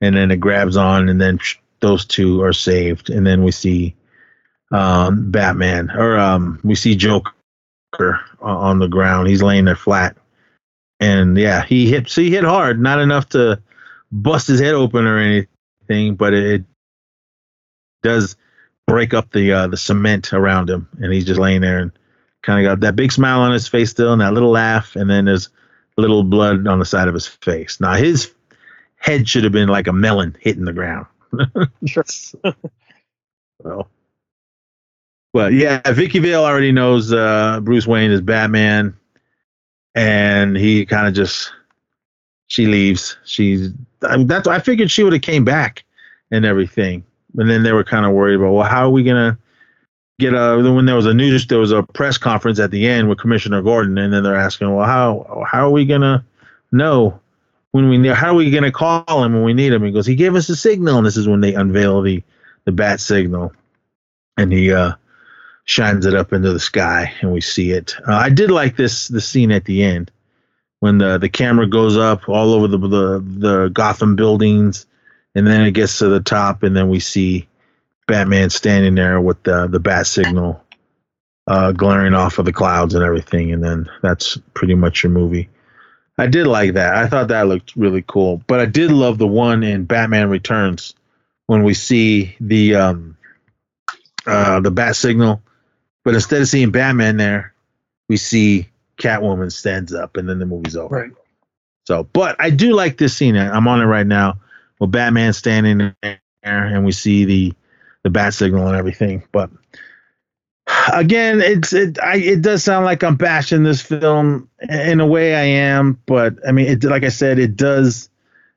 [0.00, 3.52] and then it grabs on, and then psh, those two are saved, and then we
[3.52, 3.94] see
[4.72, 7.30] um, Batman or um, we see Joker
[7.98, 9.28] on- on the ground.
[9.28, 10.16] He's laying there flat,
[10.98, 12.08] and yeah, he hit.
[12.08, 13.60] So he hit hard, not enough to
[14.10, 16.64] bust his head open or anything, but it, it
[18.02, 18.36] does
[18.86, 21.92] break up the uh, the cement around him, and he's just laying there and
[22.42, 25.08] kind of got that big smile on his face still, and that little laugh, and
[25.08, 25.48] then there's
[25.96, 27.80] a little blood on the side of his face.
[27.80, 28.32] Now his
[28.96, 31.06] head should have been like a melon hitting the ground.
[31.86, 32.04] Sure.
[33.62, 33.88] well,
[35.32, 35.80] well, yeah.
[35.92, 38.96] Vicki Vale already knows uh, Bruce Wayne is Batman,
[39.94, 41.52] and he kind of just
[42.46, 43.16] she leaves.
[43.24, 43.72] She's
[44.02, 45.84] I mean, that's I figured she would have came back
[46.30, 47.04] and everything,
[47.36, 49.38] and then they were kind of worried about well, how are we gonna
[50.18, 53.08] get a when there was a news there was a press conference at the end
[53.08, 56.24] with Commissioner Gordon, and then they're asking well how how are we gonna
[56.72, 57.20] know
[57.72, 59.84] when we how are we gonna call him when we need him?
[59.84, 62.22] He goes, he gave us a signal, and this is when they unveil the
[62.64, 63.52] the bat signal,
[64.36, 64.92] and he uh
[65.64, 67.96] shines it up into the sky, and we see it.
[68.06, 70.10] Uh, I did like this the scene at the end
[70.80, 74.86] when the the camera goes up all over the the, the Gotham buildings,
[75.34, 77.48] and then it gets to the top, and then we see
[78.06, 80.62] Batman standing there with the the bat signal
[81.46, 85.48] uh, glaring off of the clouds and everything, and then that's pretty much your movie.
[86.16, 86.94] I did like that.
[86.94, 90.94] I thought that looked really cool, but I did love the one in Batman Returns
[91.46, 93.16] when we see the um,
[94.26, 95.42] uh, the bat signal,
[96.04, 97.52] but instead of seeing Batman there,
[98.08, 100.94] we see Catwoman stands up, and then the movie's over.
[100.94, 101.10] Right.
[101.86, 103.36] So, but I do like this scene.
[103.36, 104.38] I'm on it right now.
[104.86, 107.54] Batman standing there, and we see the
[108.02, 109.24] the bat signal and everything.
[109.32, 109.50] But
[110.92, 111.98] again, it's it.
[112.00, 115.34] I, it does sound like I'm bashing this film in a way.
[115.34, 118.08] I am, but I mean, it like I said, it does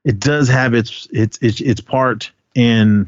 [0.03, 3.07] it does have its its its, its part in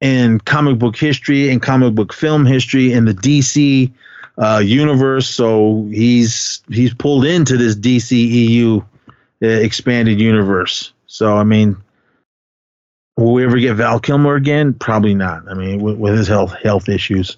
[0.00, 3.92] in comic book history and comic book film history in the DC
[4.38, 5.28] uh, universe.
[5.28, 8.84] So he's he's pulled into this DCEU
[9.42, 10.92] uh, expanded universe.
[11.06, 11.76] So I mean,
[13.20, 14.74] will we ever get Val Kilmer again?
[14.74, 15.48] Probably not.
[15.48, 17.36] I mean, with, with his health health issues,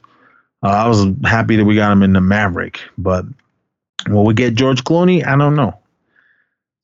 [0.62, 3.24] uh, I was happy that we got him in the Maverick, but
[4.08, 5.26] will we get George Clooney?
[5.26, 5.78] I don't know.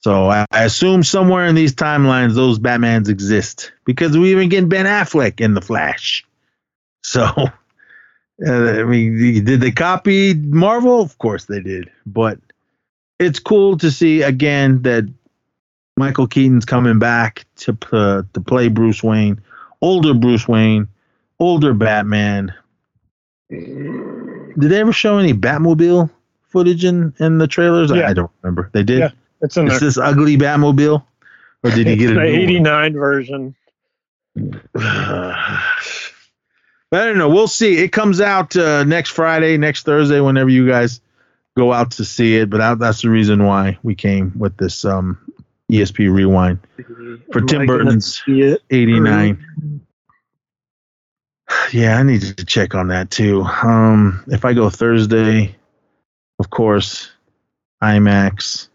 [0.00, 4.68] So I, I assume somewhere in these timelines those Batmans exist because we even get
[4.68, 6.24] Ben Affleck in the Flash.
[7.00, 7.50] So uh,
[8.80, 11.00] I mean, did they copy Marvel?
[11.00, 12.38] Of course they did, but
[13.18, 15.08] it's cool to see again that
[15.98, 19.40] Michael Keaton's coming back to uh, to play Bruce Wayne,
[19.82, 20.88] older Bruce Wayne,
[21.38, 22.54] older Batman.
[23.50, 26.10] Did they ever show any Batmobile
[26.48, 27.90] footage in in the trailers?
[27.90, 28.08] Yeah.
[28.08, 28.70] I don't remember.
[28.72, 28.98] They did.
[29.00, 29.88] Yeah, it's in Is there.
[29.88, 31.04] this ugly Batmobile,
[31.64, 33.54] or did he get the '89 version.
[36.90, 37.28] But I don't know.
[37.28, 37.76] We'll see.
[37.76, 41.02] It comes out uh, next Friday, next Thursday, whenever you guys
[41.54, 42.48] go out to see it.
[42.48, 45.18] But that, that's the reason why we came with this um,
[45.70, 46.58] ESP rewind
[47.32, 48.22] for Tim Burton's
[48.70, 49.80] 89.
[51.72, 53.42] Yeah, I need to check on that too.
[53.42, 55.54] Um, if I go Thursday,
[56.38, 57.10] of course,
[57.82, 58.68] IMAX.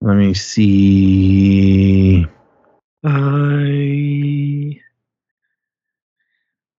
[0.00, 2.26] Let me see.
[3.04, 4.80] I.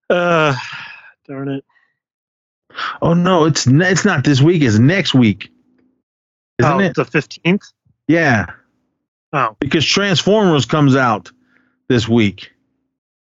[0.10, 0.56] Uh,
[1.28, 1.66] darn it.
[3.02, 4.62] Oh no, it's it's not this week.
[4.62, 5.50] It's next week,
[6.60, 6.96] isn't oh, it?
[6.96, 7.72] the 15th?
[8.08, 8.48] Yeah.
[9.34, 11.32] Oh, because Transformers comes out
[11.88, 12.52] this week.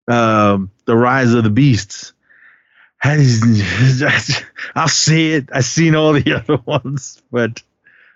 [0.08, 2.12] Um, the Rise of the Beasts.
[3.04, 5.48] I'll see it.
[5.52, 7.62] I've seen all the other ones, but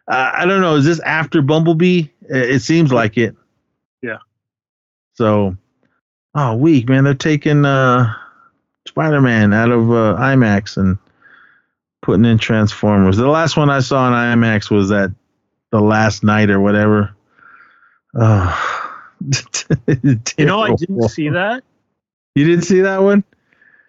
[0.08, 0.76] uh, I don't know.
[0.76, 2.08] Is this after Bumblebee?
[2.22, 3.36] It, it seems like it.
[4.02, 4.18] Yeah.
[5.14, 5.56] So,
[6.34, 8.14] oh, week man, they're taking uh,
[8.88, 10.98] Spider-Man out of uh, IMAX and
[12.02, 13.16] putting in Transformers.
[13.16, 15.12] The last one I saw in IMAX was that
[15.70, 17.14] the Last Knight or whatever.
[18.14, 18.96] Oh,
[20.38, 21.62] you know, I didn't see that.
[22.34, 23.22] You didn't see that one?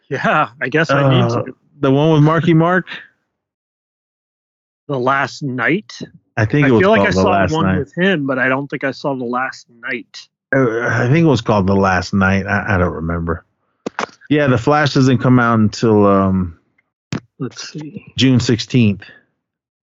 [0.09, 1.55] Yeah, I guess I need Uh, to.
[1.79, 2.85] The one with Marky Mark?
[4.87, 5.99] The Last Knight.
[6.37, 7.79] I think I was feel like I the saw last one night.
[7.79, 10.27] with him, but I don't think I saw the Last Knight.
[10.53, 12.45] Uh, I think it was called the Last Knight.
[12.45, 13.45] I, I don't remember.
[14.29, 16.59] Yeah, the Flash doesn't come out until um,
[17.39, 18.05] Let's see.
[18.17, 19.03] June sixteenth,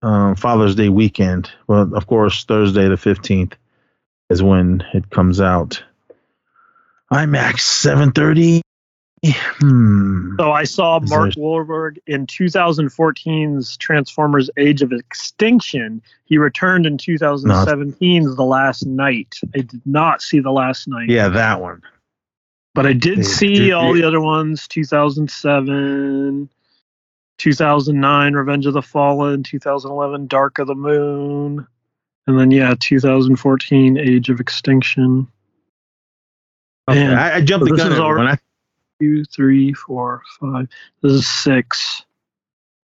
[0.03, 1.51] um, Father's Day weekend.
[1.67, 3.57] Well, of course, Thursday the fifteenth
[4.31, 5.83] is when it comes out.
[7.13, 8.63] IMAX seven thirty.
[9.25, 10.37] Hmm.
[10.39, 16.03] So I saw Is Mark there- Wahlberg in 2014's Transformers: Age of Extinction.
[16.27, 19.35] He returned in 2017's The Last Knight.
[19.57, 21.09] I did not see The Last Knight.
[21.09, 21.83] Yeah, that one.
[22.75, 26.49] But I did see did all the other ones 2007,
[27.39, 31.67] 2009, Revenge of the Fallen, 2011, Dark of the Moon,
[32.29, 35.27] and then, yeah, 2014, Age of Extinction.
[36.89, 38.39] Okay, Man, I, I jumped so the this gun already- I,
[39.01, 40.69] Two, three, four, five.
[41.03, 42.03] This is six.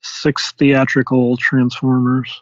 [0.01, 2.41] Six theatrical Transformers.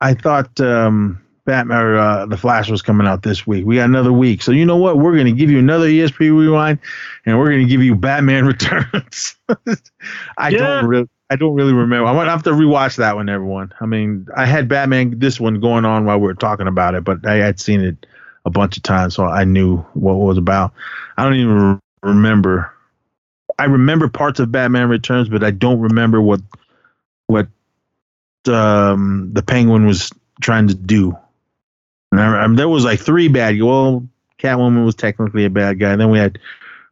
[0.00, 3.64] I thought um, Batman or uh, the Flash was coming out this week.
[3.66, 4.98] We got another week, so you know what?
[4.98, 6.78] We're going to give you another ESP rewind,
[7.24, 9.36] and we're going to give you Batman Returns.
[10.36, 10.58] I Yeah.
[10.58, 12.06] don't really, I don't really remember.
[12.06, 13.72] I'm gonna have to rewatch that one, everyone.
[13.80, 17.04] I mean, I had Batman this one going on while we were talking about it,
[17.04, 18.06] but I had seen it
[18.44, 20.72] a bunch of times, so I knew what it was about.
[21.16, 22.72] I don't even remember.
[23.58, 26.40] I remember parts of Batman Returns, but I don't remember what
[27.26, 27.48] what
[28.46, 30.10] um, the Penguin was
[30.40, 31.16] trying to do.
[32.12, 33.60] And I, I, there was like three bad.
[33.60, 34.08] Well,
[34.38, 35.92] Catwoman was technically a bad guy.
[35.92, 36.38] And then we had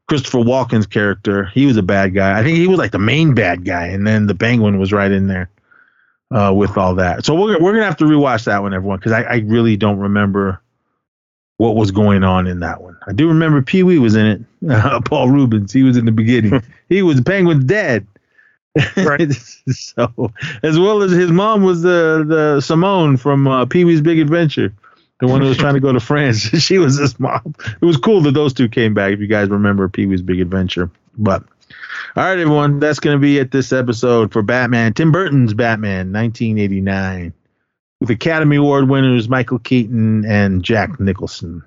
[0.09, 1.46] Christopher Walken's character.
[1.46, 2.38] He was a bad guy.
[2.38, 5.11] I think he was like the main bad guy, and then the Penguin was right
[5.11, 5.50] in there
[6.30, 7.24] uh, with all that.
[7.24, 9.98] So we're we're gonna have to rewatch that one, everyone, because I, I really don't
[9.98, 10.61] remember
[11.59, 12.96] what was going on in that one.
[13.07, 14.70] I do remember Pee Wee was in it.
[14.70, 16.62] Uh, Paul Reubens, he was in the beginning.
[16.88, 18.07] he was the Penguin's dad.
[18.96, 19.32] Right.
[19.70, 20.32] so
[20.62, 24.72] as well as his mom was the the Simone from uh, Pee Wee's Big Adventure,
[25.21, 26.39] the one who was trying to go to France.
[26.62, 27.55] she was his mom.
[27.81, 29.12] It was cool that those two came back.
[29.12, 31.43] If you guys remember Pee Wee's Big Adventure, but.
[32.14, 32.81] All right, everyone.
[32.81, 34.95] That's going to be it this episode for Batman.
[34.95, 37.35] Tim Burton's Batman, 1989,
[38.01, 41.62] with Academy Award winners Michael Keaton and Jack Nicholson,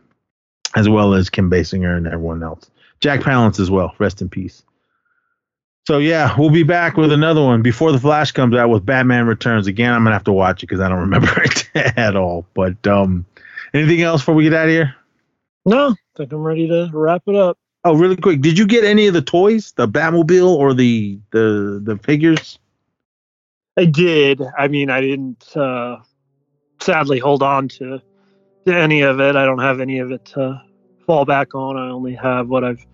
[0.76, 2.72] as well as Kim Basinger and everyone else.
[3.00, 3.93] Jack Palance as well.
[4.00, 4.64] Rest in peace.
[5.88, 9.26] So yeah, we'll be back with another one before the Flash comes out with Batman
[9.26, 9.66] Returns.
[9.66, 12.45] Again, I'm gonna have to watch it because I don't remember it at all.
[12.54, 13.26] But um,
[13.74, 14.95] anything else before we get out of here?
[15.65, 17.57] No, I think I'm ready to wrap it up.
[17.86, 21.80] Oh, really quick, did you get any of the toys, the Batmobile or the the
[21.84, 22.59] the figures?
[23.78, 24.41] I did.
[24.57, 25.99] I mean, I didn't uh,
[26.82, 28.01] sadly hold on to,
[28.65, 29.38] to any of it.
[29.38, 30.61] I don't have any of it to
[31.05, 31.78] fall back on.
[31.78, 32.86] I only have what I've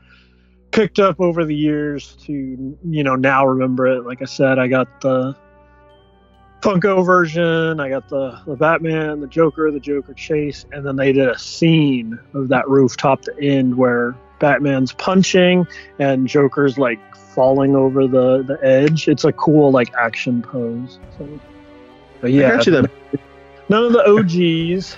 [0.70, 4.06] picked up over the years to, you know, now remember it.
[4.06, 5.36] Like I said, I got the
[6.62, 11.12] Funko version, I got the, the Batman, the Joker, the Joker Chase, and then they
[11.14, 15.68] did a scene of that rooftop to end where Batman's punching
[16.00, 19.08] and Joker's like falling over the, the edge.
[19.08, 20.98] It's a cool like action pose.
[21.18, 21.40] So,
[22.22, 22.90] but yeah, I got you the
[23.70, 24.04] none of the
[24.80, 24.98] OGs.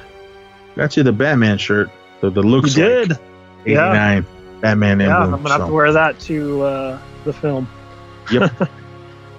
[0.75, 1.89] got you the Batman shirt.
[2.21, 3.19] The the looks You like did.
[3.65, 4.25] 89
[4.61, 5.33] Batman Yeah, emblem.
[5.35, 7.67] I'm gonna have to wear that to uh, the film.
[8.31, 8.51] Yep.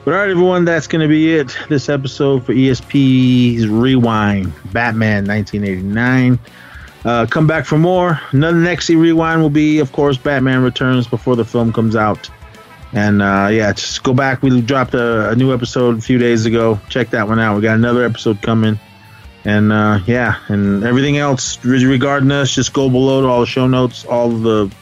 [0.08, 1.54] but all right, everyone, that's going to be it.
[1.68, 6.38] This episode for ESP's Rewind, Batman 1989.
[7.04, 8.18] Uh, come back for more.
[8.30, 12.30] Another next rewind will be, of course, Batman Returns before the film comes out.
[12.94, 14.40] And uh, yeah, just go back.
[14.42, 16.80] We dropped a, a new episode a few days ago.
[16.88, 17.56] Check that one out.
[17.56, 18.80] We got another episode coming.
[19.44, 23.66] And uh, yeah, and everything else regarding us, just go below to all the show
[23.66, 24.74] notes, all the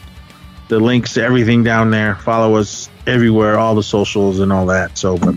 [0.68, 2.14] the links to everything down there.
[2.14, 4.96] Follow us everywhere, all the socials and all that.
[4.98, 5.34] So, but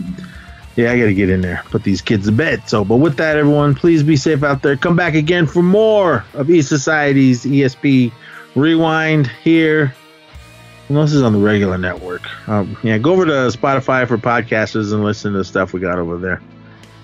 [0.76, 2.68] yeah, I got to get in there, put these kids to bed.
[2.68, 4.76] So, but with that, everyone, please be safe out there.
[4.76, 8.12] Come back again for more of E Society's ESP
[8.54, 9.94] Rewind here.
[10.88, 12.22] This is on the regular network.
[12.48, 15.98] Um, yeah, go over to Spotify for podcasters and listen to the stuff we got
[15.98, 16.42] over there.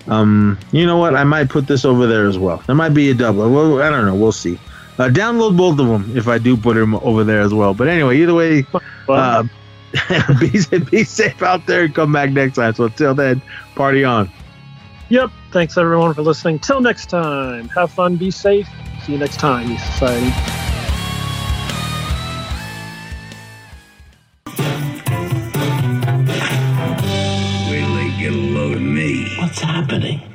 [0.07, 1.15] Um, you know what?
[1.15, 2.57] I might put this over there as well.
[2.67, 3.49] There might be a double.
[3.49, 4.15] Well, I don't know.
[4.15, 4.59] We'll see.
[4.99, 7.73] Uh, download both of them if I do put them over there as well.
[7.73, 8.65] But anyway, either way,
[9.07, 9.43] uh,
[10.39, 12.73] be, be safe out there and come back next time.
[12.73, 13.41] So until then,
[13.75, 14.29] party on.
[15.09, 15.31] Yep.
[15.51, 16.59] Thanks everyone for listening.
[16.59, 17.69] Till next time.
[17.69, 18.17] Have fun.
[18.17, 18.67] Be safe.
[19.05, 20.56] See you next time, Society.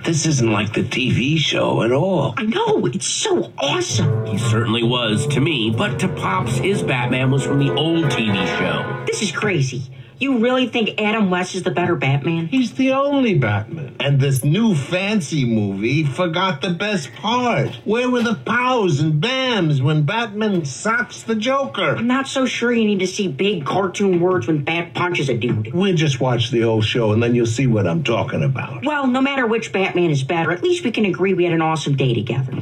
[0.05, 2.35] This isn't like the TV show at all.
[2.37, 4.27] I know, it's so awesome.
[4.27, 8.45] He certainly was to me, but to Pops, his Batman was from the old TV
[8.59, 9.05] show.
[9.07, 9.85] This is crazy.
[10.23, 12.47] You really think Adam West is the better Batman?
[12.47, 13.97] He's the only Batman.
[13.99, 17.71] And this new fancy movie forgot the best part.
[17.85, 21.97] Where were the pows and bams when Batman socks the Joker?
[21.97, 25.37] I'm not so sure you need to see big cartoon words when Bat punches a
[25.37, 25.75] dude.
[25.75, 28.85] We'll just watch the whole show and then you'll see what I'm talking about.
[28.85, 31.63] Well, no matter which Batman is better, at least we can agree we had an
[31.63, 32.53] awesome day together.